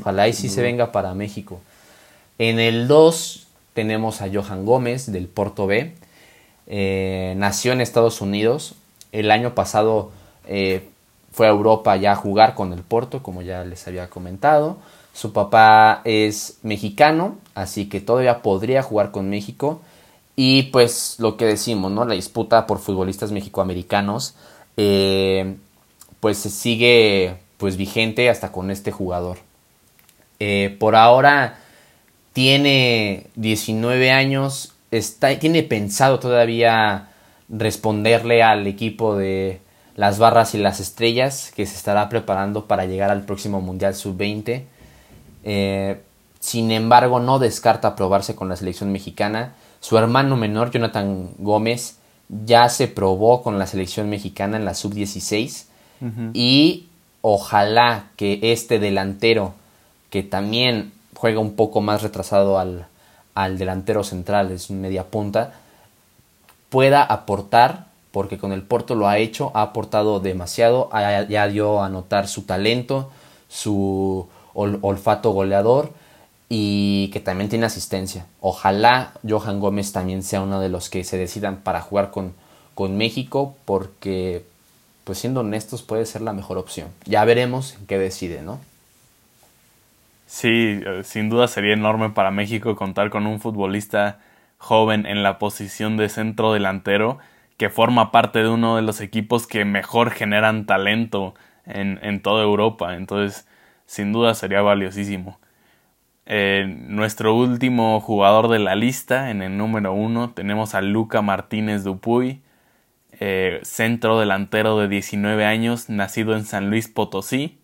[0.01, 1.61] Ojalá y sí se venga para México.
[2.37, 5.95] En el 2 tenemos a Johan Gómez del Porto B.
[6.67, 8.75] Eh, nació en Estados Unidos.
[9.11, 10.11] El año pasado
[10.45, 10.87] eh,
[11.31, 14.77] fue a Europa ya a jugar con el Porto, como ya les había comentado.
[15.17, 19.81] Su papá es mexicano, así que todavía podría jugar con México.
[20.35, 22.05] Y pues lo que decimos, ¿no?
[22.05, 24.35] La disputa por futbolistas mexicoamericanos,
[24.77, 25.55] eh,
[26.19, 29.39] pues sigue pues vigente hasta con este jugador.
[30.39, 31.57] Eh, por ahora
[32.33, 37.07] tiene 19 años, está, tiene pensado todavía
[37.49, 39.61] responderle al equipo de
[39.95, 44.76] las barras y las estrellas que se estará preparando para llegar al próximo Mundial Sub-20.
[45.49, 46.01] Eh,
[46.41, 49.53] sin embargo, no descarta probarse con la selección mexicana.
[49.79, 55.65] Su hermano menor, Jonathan Gómez, ya se probó con la selección mexicana en la sub-16
[56.33, 56.87] y
[57.21, 59.53] ojalá que este delantero,
[60.09, 62.87] que también juega un poco más retrasado al,
[63.33, 65.53] al delantero central, es media punta,
[66.69, 70.89] pueda aportar, porque con el Porto lo ha hecho, ha aportado demasiado,
[71.29, 73.09] ya dio a notar su talento,
[73.47, 75.93] su olfato goleador
[76.49, 78.25] y que también tiene asistencia.
[78.41, 82.33] Ojalá Johan Gómez también sea uno de los que se decidan para jugar con,
[82.73, 84.43] con México porque,
[85.03, 86.89] pues siendo honestos, puede ser la mejor opción.
[87.05, 88.59] Ya veremos qué decide, ¿no?
[90.25, 94.19] Sí, eh, sin duda sería enorme para México contar con un futbolista
[94.57, 97.19] joven en la posición de centro delantero
[97.57, 101.33] que forma parte de uno de los equipos que mejor generan talento
[101.65, 102.95] en, en toda Europa.
[102.95, 103.47] Entonces,
[103.87, 105.39] sin duda sería valiosísimo.
[106.27, 111.83] Eh, nuestro último jugador de la lista, en el número uno, tenemos a Luca Martínez
[111.83, 112.41] Dupuy,
[113.13, 117.57] eh, centro delantero de 19 años, nacido en San Luis Potosí,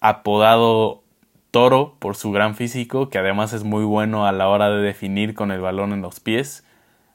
[0.00, 1.02] apodado
[1.50, 5.34] Toro por su gran físico, que además es muy bueno a la hora de definir
[5.34, 6.66] con el balón en los pies.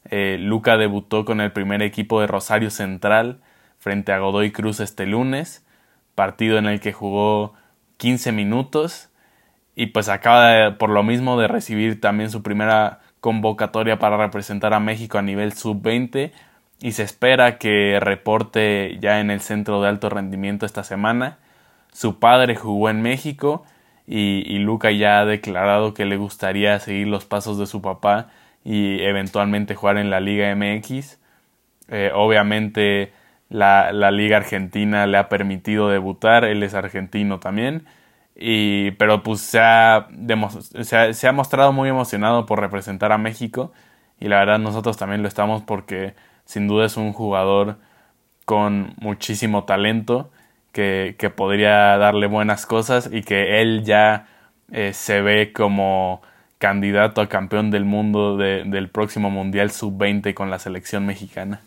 [0.09, 3.41] Eh, Luca debutó con el primer equipo de Rosario Central
[3.77, 5.65] frente a Godoy Cruz este lunes,
[6.15, 7.53] partido en el que jugó
[8.03, 9.09] 15 minutos
[9.77, 14.81] y pues acaba por lo mismo de recibir también su primera convocatoria para representar a
[14.81, 16.33] México a nivel sub-20
[16.81, 21.37] y se espera que reporte ya en el centro de alto rendimiento esta semana.
[21.93, 23.63] Su padre jugó en México
[24.05, 28.27] y, y Luca ya ha declarado que le gustaría seguir los pasos de su papá
[28.65, 31.19] y eventualmente jugar en la Liga MX.
[31.87, 33.13] Eh, obviamente
[33.53, 37.85] la, la, Liga Argentina le ha permitido debutar, él es argentino también,
[38.35, 40.07] y, pero pues se ha,
[41.13, 43.71] se, ha mostrado muy emocionado por representar a México
[44.19, 47.77] y la verdad nosotros también lo estamos porque sin duda es un jugador
[48.45, 50.31] con muchísimo talento
[50.71, 54.27] que, que podría darle buenas cosas y que él ya
[54.71, 56.21] eh, se ve como
[56.57, 61.61] candidato a campeón del mundo del próximo Mundial Sub-20 con la selección mexicana.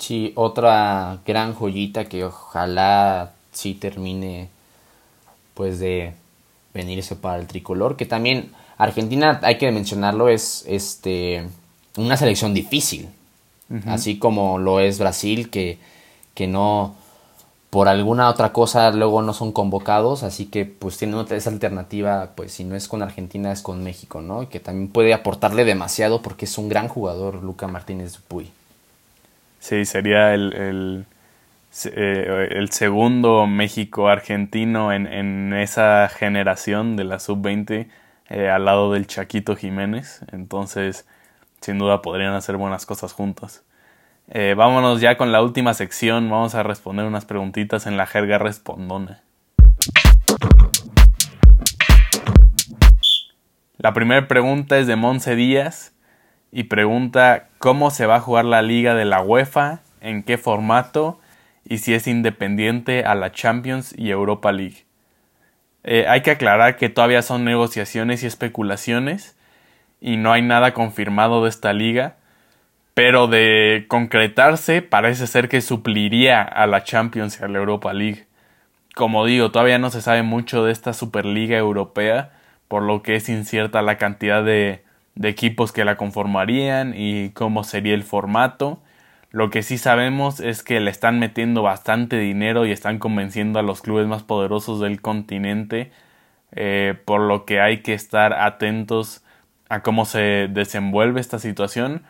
[0.00, 4.48] Sí, otra gran joyita que ojalá sí termine
[5.52, 6.14] pues de
[6.72, 11.46] venirse para el tricolor, que también Argentina, hay que mencionarlo, es este
[11.98, 13.10] una selección difícil,
[13.86, 15.78] así como lo es Brasil, que,
[16.32, 16.94] que no,
[17.68, 22.52] por alguna otra cosa luego no son convocados, así que pues tienen esa alternativa, pues
[22.52, 24.48] si no es con Argentina es con México, ¿no?
[24.48, 28.50] Que también puede aportarle demasiado porque es un gran jugador Luca Martínez Dupuy.
[29.60, 31.06] Sí, sería el, el,
[31.94, 37.86] eh, segundo México-argentino en, en, esa generación de la sub-20
[38.30, 41.06] eh, al lado del Chaquito Jiménez, entonces
[41.60, 43.62] sin duda podrían hacer buenas cosas juntos.
[44.30, 46.30] Eh, vámonos ya con la última sección.
[46.30, 49.22] Vamos a responder unas preguntitas en la jerga respondona.
[53.76, 55.92] La primera pregunta es de Monse Díaz
[56.52, 61.20] y pregunta cómo se va a jugar la liga de la UEFA, en qué formato
[61.64, 64.84] y si es independiente a la Champions y Europa League.
[65.84, 69.36] Eh, hay que aclarar que todavía son negociaciones y especulaciones
[70.00, 72.16] y no hay nada confirmado de esta liga,
[72.94, 78.26] pero de concretarse parece ser que supliría a la Champions y a la Europa League.
[78.94, 82.32] Como digo, todavía no se sabe mucho de esta Superliga Europea,
[82.66, 84.82] por lo que es incierta la cantidad de,
[85.14, 88.80] de equipos que la conformarían y cómo sería el formato.
[89.30, 93.62] Lo que sí sabemos es que le están metiendo bastante dinero y están convenciendo a
[93.62, 95.92] los clubes más poderosos del continente,
[96.52, 99.24] eh, por lo que hay que estar atentos
[99.68, 102.02] a cómo se desenvuelve esta situación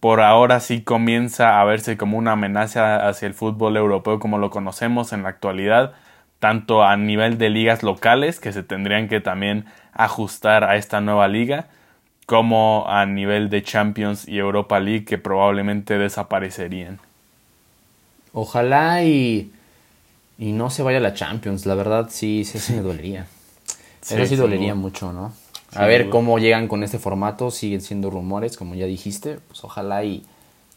[0.00, 4.50] por ahora sí comienza a verse como una amenaza hacia el fútbol europeo como lo
[4.50, 5.92] conocemos en la actualidad,
[6.38, 11.28] tanto a nivel de ligas locales que se tendrían que también ajustar a esta nueva
[11.28, 11.68] liga,
[12.30, 17.00] como a nivel de Champions y Europa League que probablemente desaparecerían.
[18.32, 19.50] Ojalá y,
[20.38, 23.26] y no se vaya a la Champions, la verdad sí, sí, me dolería.
[24.00, 25.32] Sí, Eso sí dolería mucho, ¿no?
[25.74, 30.04] a ver cómo llegan con este formato, siguen siendo rumores, como ya dijiste, pues ojalá
[30.04, 30.22] y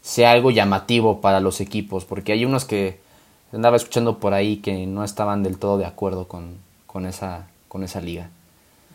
[0.02, 2.98] sea algo llamativo para los equipos, porque hay unos que
[3.52, 6.56] andaba escuchando por ahí que no estaban del todo de acuerdo con,
[6.88, 8.28] con, esa, con esa liga.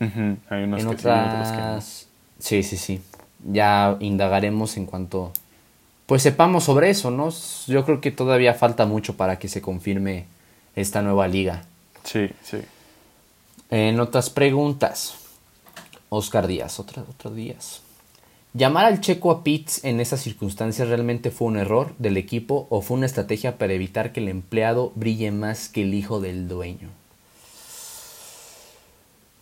[0.02, 1.86] Hay unos en otras...
[1.86, 2.09] Sí,
[2.40, 3.02] sí, sí.
[3.46, 5.32] Ya indagaremos en cuanto
[6.10, 7.30] pues sepamos sobre eso, ¿no?
[7.68, 10.26] Yo creo que todavía falta mucho para que se confirme
[10.76, 11.66] esta nueva liga.
[12.04, 12.58] Sí, sí.
[13.70, 15.14] En otras preguntas.
[16.10, 17.82] Oscar Díaz, otra, otro Díaz.
[18.56, 22.82] ¿Llamar al checo a Pitts en esas circunstancias realmente fue un error del equipo o
[22.82, 26.90] fue una estrategia para evitar que el empleado brille más que el hijo del dueño?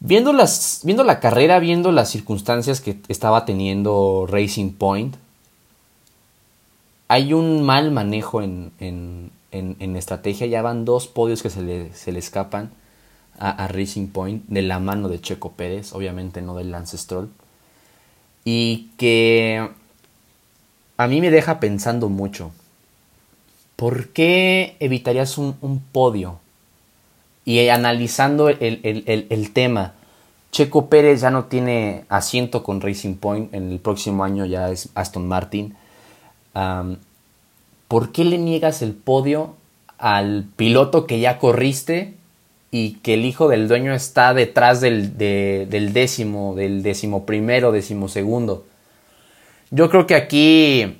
[0.07, 5.15] Viendo, las, viendo la carrera, viendo las circunstancias que estaba teniendo Racing Point,
[7.09, 10.47] hay un mal manejo en, en, en, estrategia.
[10.47, 12.71] Ya van dos podios que se le, se le escapan
[13.37, 17.29] a, Racing Point de la mano de Checo Pérez, obviamente no del Lance Stroll.
[18.43, 19.69] Y que
[20.97, 22.51] a mí me deja pensando mucho.
[23.75, 26.39] ¿Por qué evitarías un, podio?
[27.45, 29.93] Y analizando el, tema,
[30.57, 34.89] Checo Pérez ya no tiene asiento con Racing Point, en el próximo año ya es
[34.95, 35.75] Aston Martin.
[37.87, 39.53] ¿Por qué le niegas el podio
[39.99, 42.15] al piloto que ya corriste
[42.71, 48.65] y que el hijo del dueño está detrás del, décimo, del décimo primero, décimo segundo.
[49.69, 50.97] Yo creo que aquí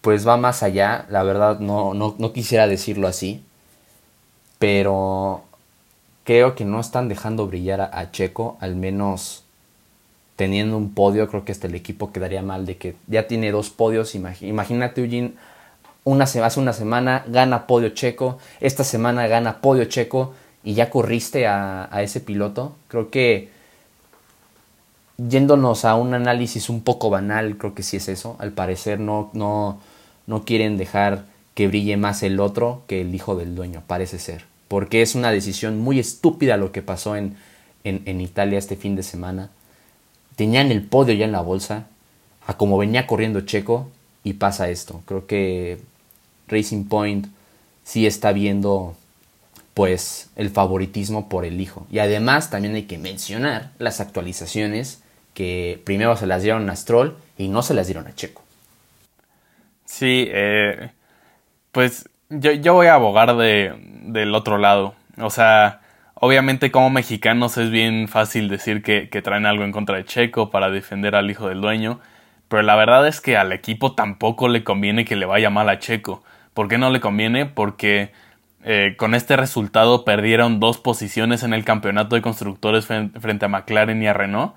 [0.00, 3.42] pues va más allá, la verdad no, no, quisiera decirlo así,
[4.58, 5.44] pero
[6.24, 9.44] creo que no están dejando brillar a, Checo, al menos
[10.36, 13.70] teniendo un podio, creo que hasta el equipo quedaría mal de que ya tiene dos
[13.70, 15.34] podios, imagínate Eugene,
[16.04, 21.46] una, hace una semana gana podio checo, esta semana gana podio checo y ya corriste
[21.46, 22.74] a, ese piloto.
[22.88, 23.50] Creo que
[25.16, 28.36] yéndonos a un análisis un poco banal, creo que sí es eso.
[28.40, 29.78] Al parecer no, no,
[30.26, 34.51] no quieren dejar que brille más el otro que el hijo del dueño, parece ser.
[34.72, 37.36] Porque es una decisión muy estúpida lo que pasó en,
[37.84, 39.50] en, Italia este fin de semana.
[40.34, 41.88] Tenían el podio ya en la bolsa,
[42.46, 43.90] a como venía corriendo Checo,
[44.24, 45.02] y pasa esto.
[45.04, 45.78] Creo que
[46.48, 47.26] Racing Point
[47.84, 48.96] sí está viendo
[49.74, 51.86] pues el favoritismo por el hijo.
[51.92, 55.02] Y además también hay que mencionar las actualizaciones
[55.34, 58.40] que primero se las dieron a Stroll y no se las dieron a Checo.
[59.84, 60.92] Sí, eh,
[61.72, 62.06] pues
[62.40, 63.74] yo, yo, voy a abogar de,
[64.04, 64.94] del otro lado.
[65.18, 65.82] O sea,
[66.24, 70.50] Obviamente como mexicanos es bien fácil decir que, que, traen algo en contra de Checo
[70.50, 71.98] para defender al hijo del dueño,
[72.46, 75.80] pero la verdad es que al equipo tampoco le conviene que le vaya mal a
[75.80, 76.22] Checo.
[76.54, 77.46] ¿Por qué no le conviene?
[77.46, 78.12] Porque
[78.62, 84.00] eh, con este resultado perdieron dos posiciones en el campeonato de constructores frente a McLaren
[84.00, 84.54] y a Renault,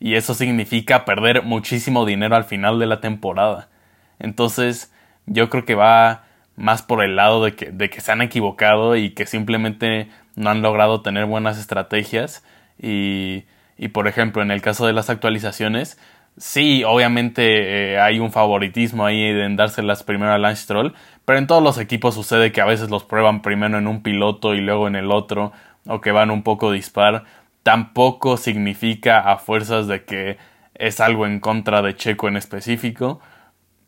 [0.00, 3.70] y eso significa perder muchísimo dinero al final de la temporada.
[4.18, 4.92] Entonces,
[5.24, 6.24] yo creo que va
[6.58, 10.50] más por el lado de que, de que se han equivocado y que simplemente no
[10.50, 12.44] han logrado tener buenas estrategias.
[12.78, 13.44] Y,
[13.78, 15.98] y por ejemplo en el caso de las actualizaciones
[16.36, 20.94] sí obviamente eh, hay un favoritismo ahí en dárselas primero a Lance Stroll
[21.24, 24.54] pero en todos los equipos sucede que a veces los prueban primero en un piloto
[24.54, 25.52] y luego en el otro
[25.86, 27.24] o que van un poco dispar.
[27.62, 30.38] Tampoco significa a fuerzas de que
[30.74, 33.20] es algo en contra de Checo en específico.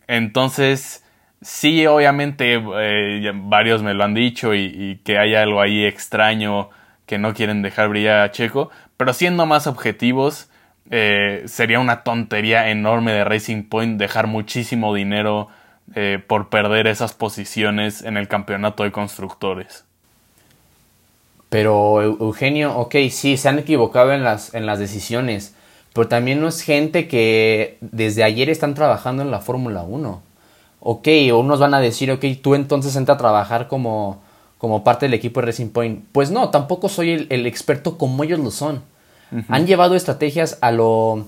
[0.07, 1.05] Entonces
[1.43, 6.69] Sí, obviamente eh, varios me lo han dicho y, que hay algo ahí extraño
[7.07, 10.51] que no quieren dejar brillar a Checo, pero siendo más objetivos,
[10.91, 15.49] eh, sería una tontería enorme de Racing Point dejar muchísimo dinero
[15.95, 19.85] eh, por perder esas posiciones en el campeonato de constructores.
[21.49, 25.55] Pero Eugenio, ok, sí, se han equivocado en las, en las decisiones,
[25.95, 30.30] pero también no es gente que desde ayer están trabajando en la Fórmula 1
[30.81, 34.21] ok, o unos van a decir, ok, tú entonces entra a trabajar como,
[34.59, 36.05] como parte del equipo de Racing Point.
[36.13, 38.83] Pues no, tampoco soy el, experto como ellos lo son.
[39.49, 41.27] Han llevado estrategias a lo,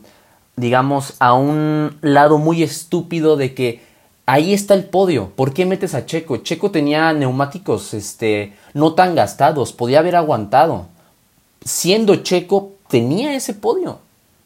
[0.57, 3.81] digamos, a un lado muy estúpido de que
[4.27, 5.31] ahí está el podio.
[5.37, 6.39] ¿Por qué metes a Checo?
[6.39, 10.87] Checo tenía neumáticos este, no tan gastados, podía haber aguantado.
[11.65, 14.01] Siendo Checo, tenía ese podio.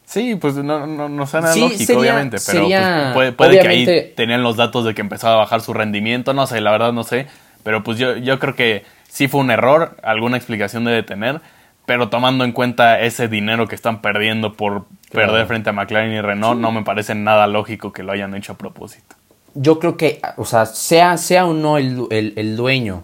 [0.07, 2.69] Sí, pues no, no, no suena lógico, obviamente, pero
[3.13, 6.47] pues, puede, que ahí tenían los datos de que empezaba a bajar su rendimiento, no
[6.47, 7.27] sé, la verdad no sé,
[7.65, 11.41] pero pues yo, yo creo que sí fue un error, alguna explicación debe tener,
[11.87, 16.21] pero tomando en cuenta ese dinero que están perdiendo por perder frente a McLaren y
[16.21, 19.17] Renault, no me parece nada lógico que lo hayan hecho a propósito.
[19.55, 23.03] Yo creo que, o sea, sea, sea o no el, el, dueño,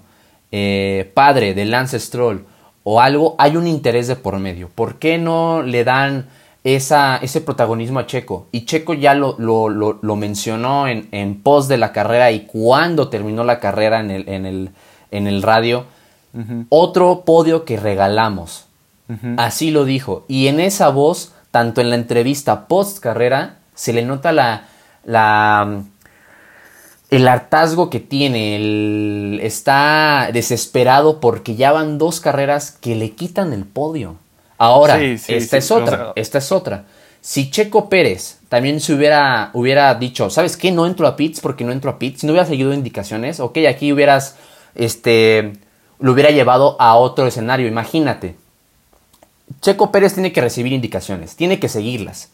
[0.53, 2.45] eh, padre de Lance Stroll
[2.85, 4.69] o algo, hay un interés de por medio.
[4.69, 6.27] ¿Por qué no le dan
[6.65, 8.47] esa, ese protagonismo a Checo.
[8.53, 13.45] Y Checo ya lo, lo, mencionó en, en post de la carrera y cuando terminó
[13.45, 14.71] la carrera en el, en el,
[15.11, 15.85] en el radio.
[16.71, 18.67] Otro podio que regalamos.
[19.37, 20.25] Así lo dijo.
[20.27, 24.69] Y en esa voz, tanto en la entrevista post carrera, se le nota la,
[25.05, 25.83] la
[27.11, 33.53] el hartazgo que tiene, el, está desesperado porque ya van dos carreras que le quitan
[33.53, 34.17] el podio.
[34.63, 36.85] Ahora, esta es otra, esta es otra.
[37.21, 40.71] Si Checo Pérez también se hubiera, hubiera dicho, ¿sabes qué?
[40.71, 42.21] No entro a pits porque no entro a pits.
[42.21, 44.37] Si no hubiera seguido indicaciones, ok, aquí hubieras,
[44.77, 45.55] este,
[45.99, 47.67] lo hubiera llevado a otro escenario.
[47.67, 48.37] Imagínate.
[49.61, 52.31] Checo Pérez tiene que recibir indicaciones, tiene que seguirlas.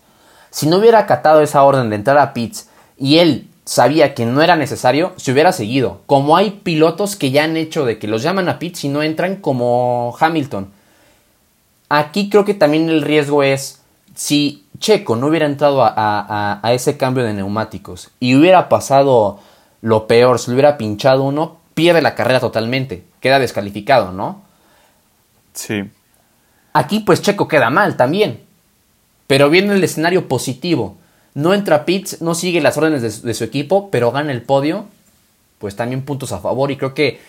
[0.50, 2.68] Si no hubiera acatado esa orden de entrar a pits
[2.98, 6.02] y él sabía que no era necesario, se hubiera seguido.
[6.04, 9.02] Como hay pilotos que ya han hecho de que los llaman a pits y no
[9.02, 10.76] entran como Hamilton
[11.88, 13.80] Aquí creo que también el riesgo es
[14.14, 19.40] si Checo no hubiera entrado a, ese cambio de neumáticos y hubiera pasado
[19.80, 24.42] lo peor, si le hubiera pinchado uno, pierde la carrera totalmente, queda descalificado, ¿no?
[25.52, 25.84] Sí.
[26.72, 28.40] Aquí pues Checo queda mal también,
[29.26, 30.96] pero viene el escenario positivo.
[31.34, 34.86] No entra a pits, no sigue las órdenes de, su equipo, pero gana el podio,
[35.58, 37.20] pues también puntos a favor y creo que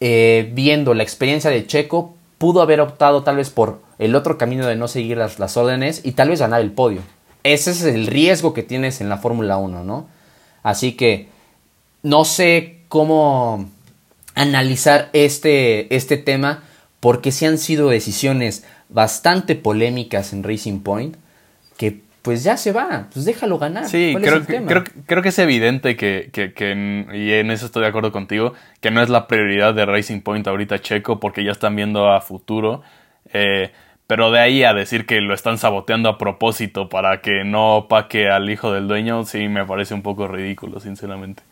[0.00, 4.66] eh, viendo la experiencia de Checo, pudo haber optado tal vez por el otro camino
[4.66, 7.02] de no seguir las, órdenes y tal vez ganar el podio.
[7.42, 10.08] Ese es el riesgo que tienes en la Fórmula 1, ¿no?
[10.62, 11.28] Así que
[12.02, 13.68] no sé cómo
[14.34, 16.62] analizar este, este tema
[17.00, 21.16] porque sí han sido decisiones bastante polémicas en Racing Point
[22.28, 23.86] pues ya se va, pues déjalo ganar.
[23.86, 27.88] Sí, creo, creo, creo, que es evidente que, que, que, y en eso estoy de
[27.88, 28.52] acuerdo contigo,
[28.82, 32.20] que no es la prioridad de Racing Point ahorita Checo porque ya están viendo a
[32.20, 32.82] futuro.
[33.32, 33.70] Eh,
[34.06, 38.28] pero de ahí a decir que lo están saboteando a propósito para que no opaque
[38.28, 41.42] al hijo del dueño, sí me parece un poco ridículo, sinceramente.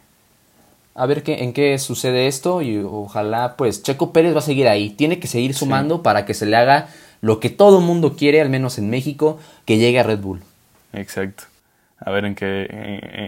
[0.94, 4.68] A ver qué, en qué sucede esto y ojalá pues Checo Pérez va a seguir
[4.68, 4.90] ahí.
[4.90, 6.88] Tiene que seguir sumando para que se le haga
[7.22, 10.42] lo que todo mundo quiere, al menos en México, que llegue a Red Bull.
[10.96, 11.44] Exacto.
[11.98, 12.66] A ver en qué,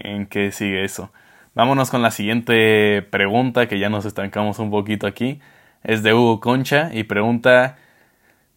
[0.04, 1.12] en qué sigue eso.
[1.54, 5.40] Vámonos con la siguiente pregunta, que ya nos estancamos un poquito aquí.
[5.84, 7.76] Es de Hugo Concha y pregunta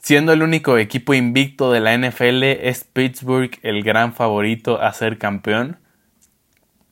[0.02, 5.20] Siendo el único equipo invicto de la NFL, ¿es Pittsburgh el gran favorito a ser
[5.20, 5.78] campeón?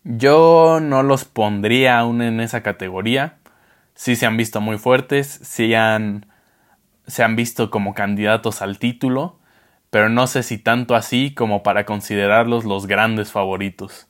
[0.04, 3.38] Yo no los pondría aún en esa categoría.
[3.96, 6.28] Sí se han visto muy fuertes, sí han,
[7.08, 9.39] se han visto como candidatos al título,
[9.90, 14.08] pero no sé si tanto así como para considerarlos los grandes favoritos.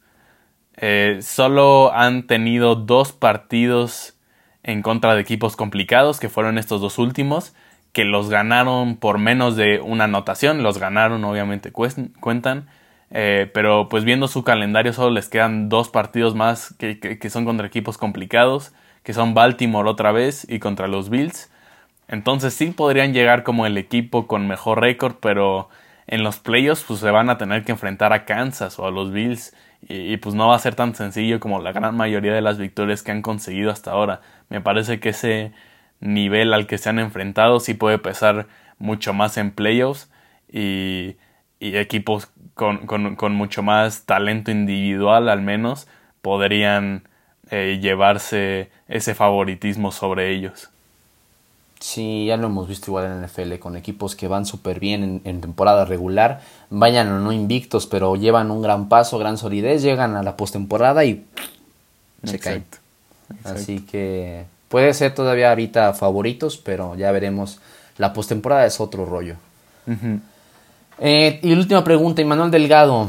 [0.78, 4.18] Eh, solo han tenido dos partidos
[4.64, 7.54] en contra de equipos complicados, que fueron estos dos últimos,
[7.92, 12.68] que los ganaron por menos de una anotación, los ganaron obviamente cuentan,
[13.12, 17.46] eh, pero pues viendo su calendario solo les quedan dos partidos más que, que, son
[17.46, 18.74] contra equipos complicados,
[19.04, 21.50] que son Baltimore otra vez y contra los Bills.
[22.10, 25.70] Entonces sí podrían llegar como el equipo con mejor récord, pero
[26.08, 29.12] en los playoffs pues se van a tener que enfrentar a Kansas o a los
[29.14, 29.56] Bills
[29.88, 33.04] y, pues no va a ser tan sencillo como la gran mayoría de las victorias
[33.04, 34.22] que han conseguido hasta ahora.
[34.50, 35.54] Me parece que ese
[36.02, 38.48] nivel al que se han enfrentado sí puede pesar
[38.80, 40.12] mucho más en playoffs
[40.52, 41.18] y,
[41.62, 45.88] equipos con, con, mucho más talento individual al menos
[46.22, 47.04] podrían
[47.52, 50.72] eh, llevarse ese favoritismo sobre ellos.
[51.80, 55.42] Sí, ya lo hemos visto igual en NFL, con equipos que van súper bien en,
[55.42, 60.24] temporada regular, vayan o no invictos, pero llevan un gran paso, gran solidez, llegan a
[60.24, 61.26] la postemporada y
[62.26, 62.66] se caen.
[63.46, 67.60] Así que puede ser todavía ahorita favoritos, pero ya veremos.
[67.98, 69.36] La postemporada es otro rollo.
[71.00, 73.08] Eh, y la última pregunta, Manuel Delgado.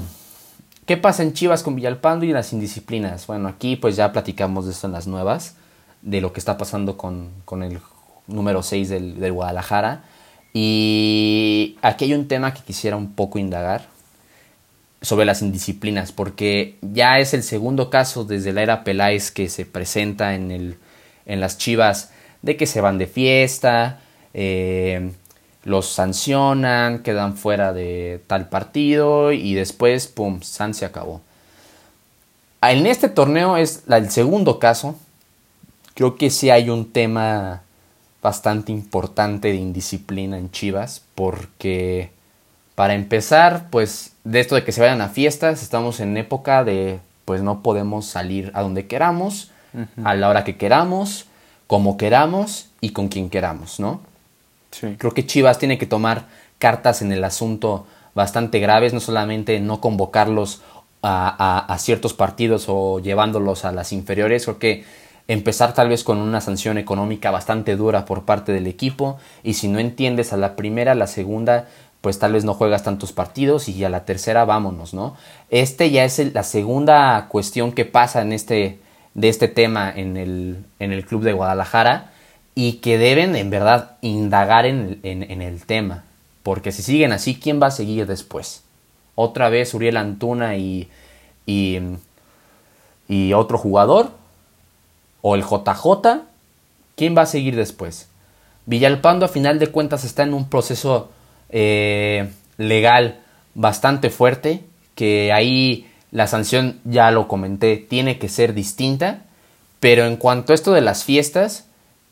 [0.86, 3.26] ¿Qué pasa en Chivas con Villalpando y las indisciplinas?
[3.26, 5.56] Bueno, aquí pues ya platicamos de esto en las nuevas,
[6.02, 7.80] de lo que está pasando con, con el
[8.30, 10.04] número 6 del, Guadalajara.
[10.52, 13.88] Y aquí hay un tema que quisiera un poco indagar
[15.02, 19.64] sobre las indisciplinas, porque ya es el segundo caso desde la era Peláez que se
[19.64, 20.76] presenta en, el,
[21.24, 22.10] en las chivas
[22.42, 24.00] de que se van de fiesta,
[24.34, 25.12] eh,
[25.64, 31.20] los sancionan, quedan fuera de tal partido y después, ¡pum!, San se acabó.
[32.62, 34.96] En este torneo es el segundo caso.
[35.94, 37.62] Creo que sí hay un tema
[38.22, 42.10] bastante importante de indisciplina en Chivas porque
[42.74, 47.00] para empezar, pues de esto de que se vayan a fiestas, estamos en época de
[47.24, 49.50] pues no podemos salir a donde queramos,
[50.02, 51.26] a la hora que queramos,
[51.66, 54.00] como queramos y con quien queramos, ¿no?
[54.98, 56.24] Creo que Chivas tiene que tomar
[56.58, 60.62] cartas en el asunto bastante graves, no solamente no convocarlos
[61.02, 64.84] a, a ciertos partidos o llevándolos a las inferiores, creo que
[65.32, 69.68] empezar tal vez con una sanción económica bastante dura por parte del equipo y si
[69.68, 71.68] no entiendes a la primera, a la segunda,
[72.00, 75.16] pues tal vez no juegas tantos partidos y a la tercera vámonos, ¿no?
[75.48, 78.80] Este ya es la segunda cuestión que pasa en este,
[79.14, 82.10] de este tema en el, en el club de Guadalajara
[82.56, 86.02] y que deben en verdad indagar en, en el tema,
[86.42, 88.64] porque si siguen así, ¿quién va a seguir después?
[89.14, 90.88] Otra vez Uriel Antuna y,
[91.46, 91.78] y,
[93.06, 94.18] y otro jugador,
[95.22, 96.22] o el JJ,
[96.96, 98.08] ¿quién va a seguir después?
[98.66, 101.10] Villalpando a final de cuentas está en un proceso
[101.48, 103.20] eh, legal
[103.54, 104.62] bastante fuerte,
[104.94, 109.22] que ahí la sanción, ya lo comenté, tiene que ser distinta,
[109.78, 111.66] pero en cuanto a esto de las fiestas,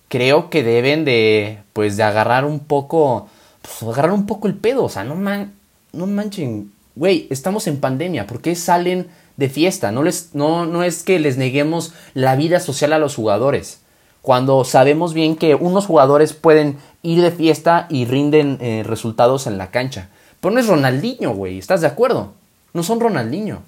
[0.09, 3.29] creo que deben de, pues, de agarrar un poco,
[3.63, 5.53] pues, agarrar un poco el pedo, o sea, no, man,
[5.93, 9.09] no manchen, güey, estamos en pandemia, ¿por qué salen
[9.39, 9.91] de fiesta.
[9.91, 13.81] No, les, no, no es que les neguemos la vida social a los jugadores.
[14.21, 19.57] Cuando sabemos bien que unos jugadores pueden ir de fiesta y rinden eh, resultados en
[19.57, 20.11] la cancha.
[20.41, 21.57] Pero no es Ronaldinho, güey.
[21.57, 22.35] ¿Estás de acuerdo?
[22.75, 23.63] No son Ronaldinho.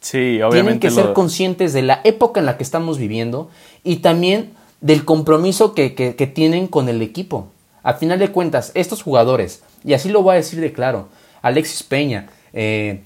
[0.00, 0.50] Sí, obviamente.
[0.50, 3.48] Tienen que ser conscientes de la época en la que estamos viviendo
[3.84, 7.46] y también del compromiso que, que tienen con el equipo.
[7.84, 11.08] A final de cuentas, estos jugadores, y así lo voy a decir de claro,
[11.40, 13.02] Alexis Peña, eh,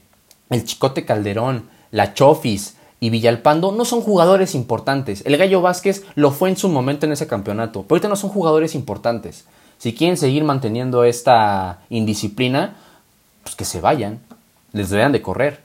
[0.51, 5.23] el Chicote Calderón, la Chofis y Villalpando no son jugadores importantes.
[5.27, 8.31] El Gallo Vázquez lo fue en su momento en ese campeonato, pero ahorita no son
[8.31, 9.45] jugadores importantes.
[9.79, 12.77] Si quieren seguir manteniendo esta indisciplina,
[13.43, 14.21] pues que se vayan,
[14.73, 15.61] les deberían de correr.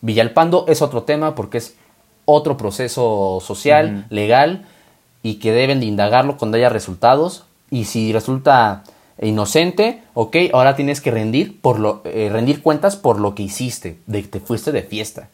[0.00, 1.76] Villalpando es otro tema porque es
[2.24, 4.64] otro proceso social, legal,
[5.22, 7.44] y que deben de indagarlo cuando haya resultados.
[7.70, 8.84] Y si resulta
[9.20, 13.98] inocente, ok, ahora tienes que rendir, por lo, eh, rendir cuentas por lo que hiciste,
[14.06, 15.28] de que te fuiste de fiesta.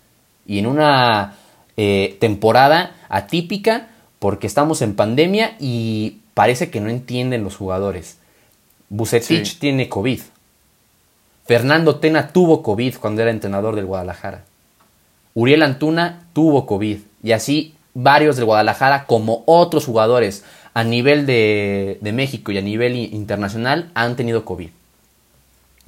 [0.47, 1.37] Y en una
[1.76, 8.18] eh, temporada atípica, porque estamos en pandemia y parece que no entienden los jugadores.
[8.91, 10.20] Bucetich tiene COVID.
[11.47, 14.45] Fernando Tena tuvo COVID cuando era entrenador del Guadalajara.
[15.35, 16.99] Uriel Antuna tuvo COVID.
[17.22, 20.45] Y así varios del Guadalajara, como otros jugadores
[20.75, 24.71] a nivel de, México y a nivel internacional han tenido COVID.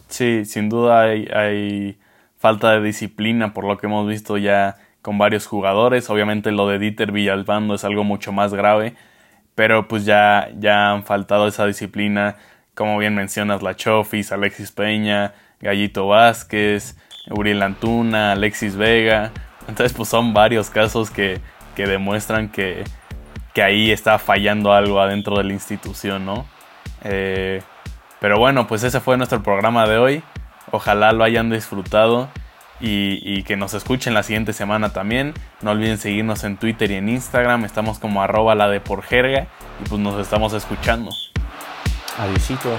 [0.08, 1.96] Sí, sin duda hay,
[2.38, 6.10] falta de disciplina por lo que hemos visto ya con varios jugadores.
[6.10, 8.94] Obviamente lo de Dieter Villalpando es algo mucho más grave,
[9.54, 12.36] pero pues ya, ya han faltado esa disciplina
[12.74, 16.96] como bien mencionas, la Chofis, Alexis Peña, Gallito Vázquez,
[17.30, 19.30] Uriel Antuna, Alexis Vega.
[19.68, 21.40] Entonces, pues son varios casos que,
[21.76, 22.84] que demuestran que,
[23.54, 26.46] que, ahí está fallando algo adentro de la institución, ¿no?
[27.04, 27.62] Eh,
[28.20, 30.22] pero bueno, pues ese fue nuestro programa de hoy.
[30.70, 32.28] Ojalá lo hayan disfrutado
[32.80, 35.34] y, que nos escuchen la siguiente semana también.
[35.60, 37.64] No olviden seguirnos en Twitter y en Instagram.
[37.64, 39.46] Estamos como arroba la de por jerga
[39.84, 41.10] y pues nos estamos escuchando.
[42.18, 42.78] Adiósito.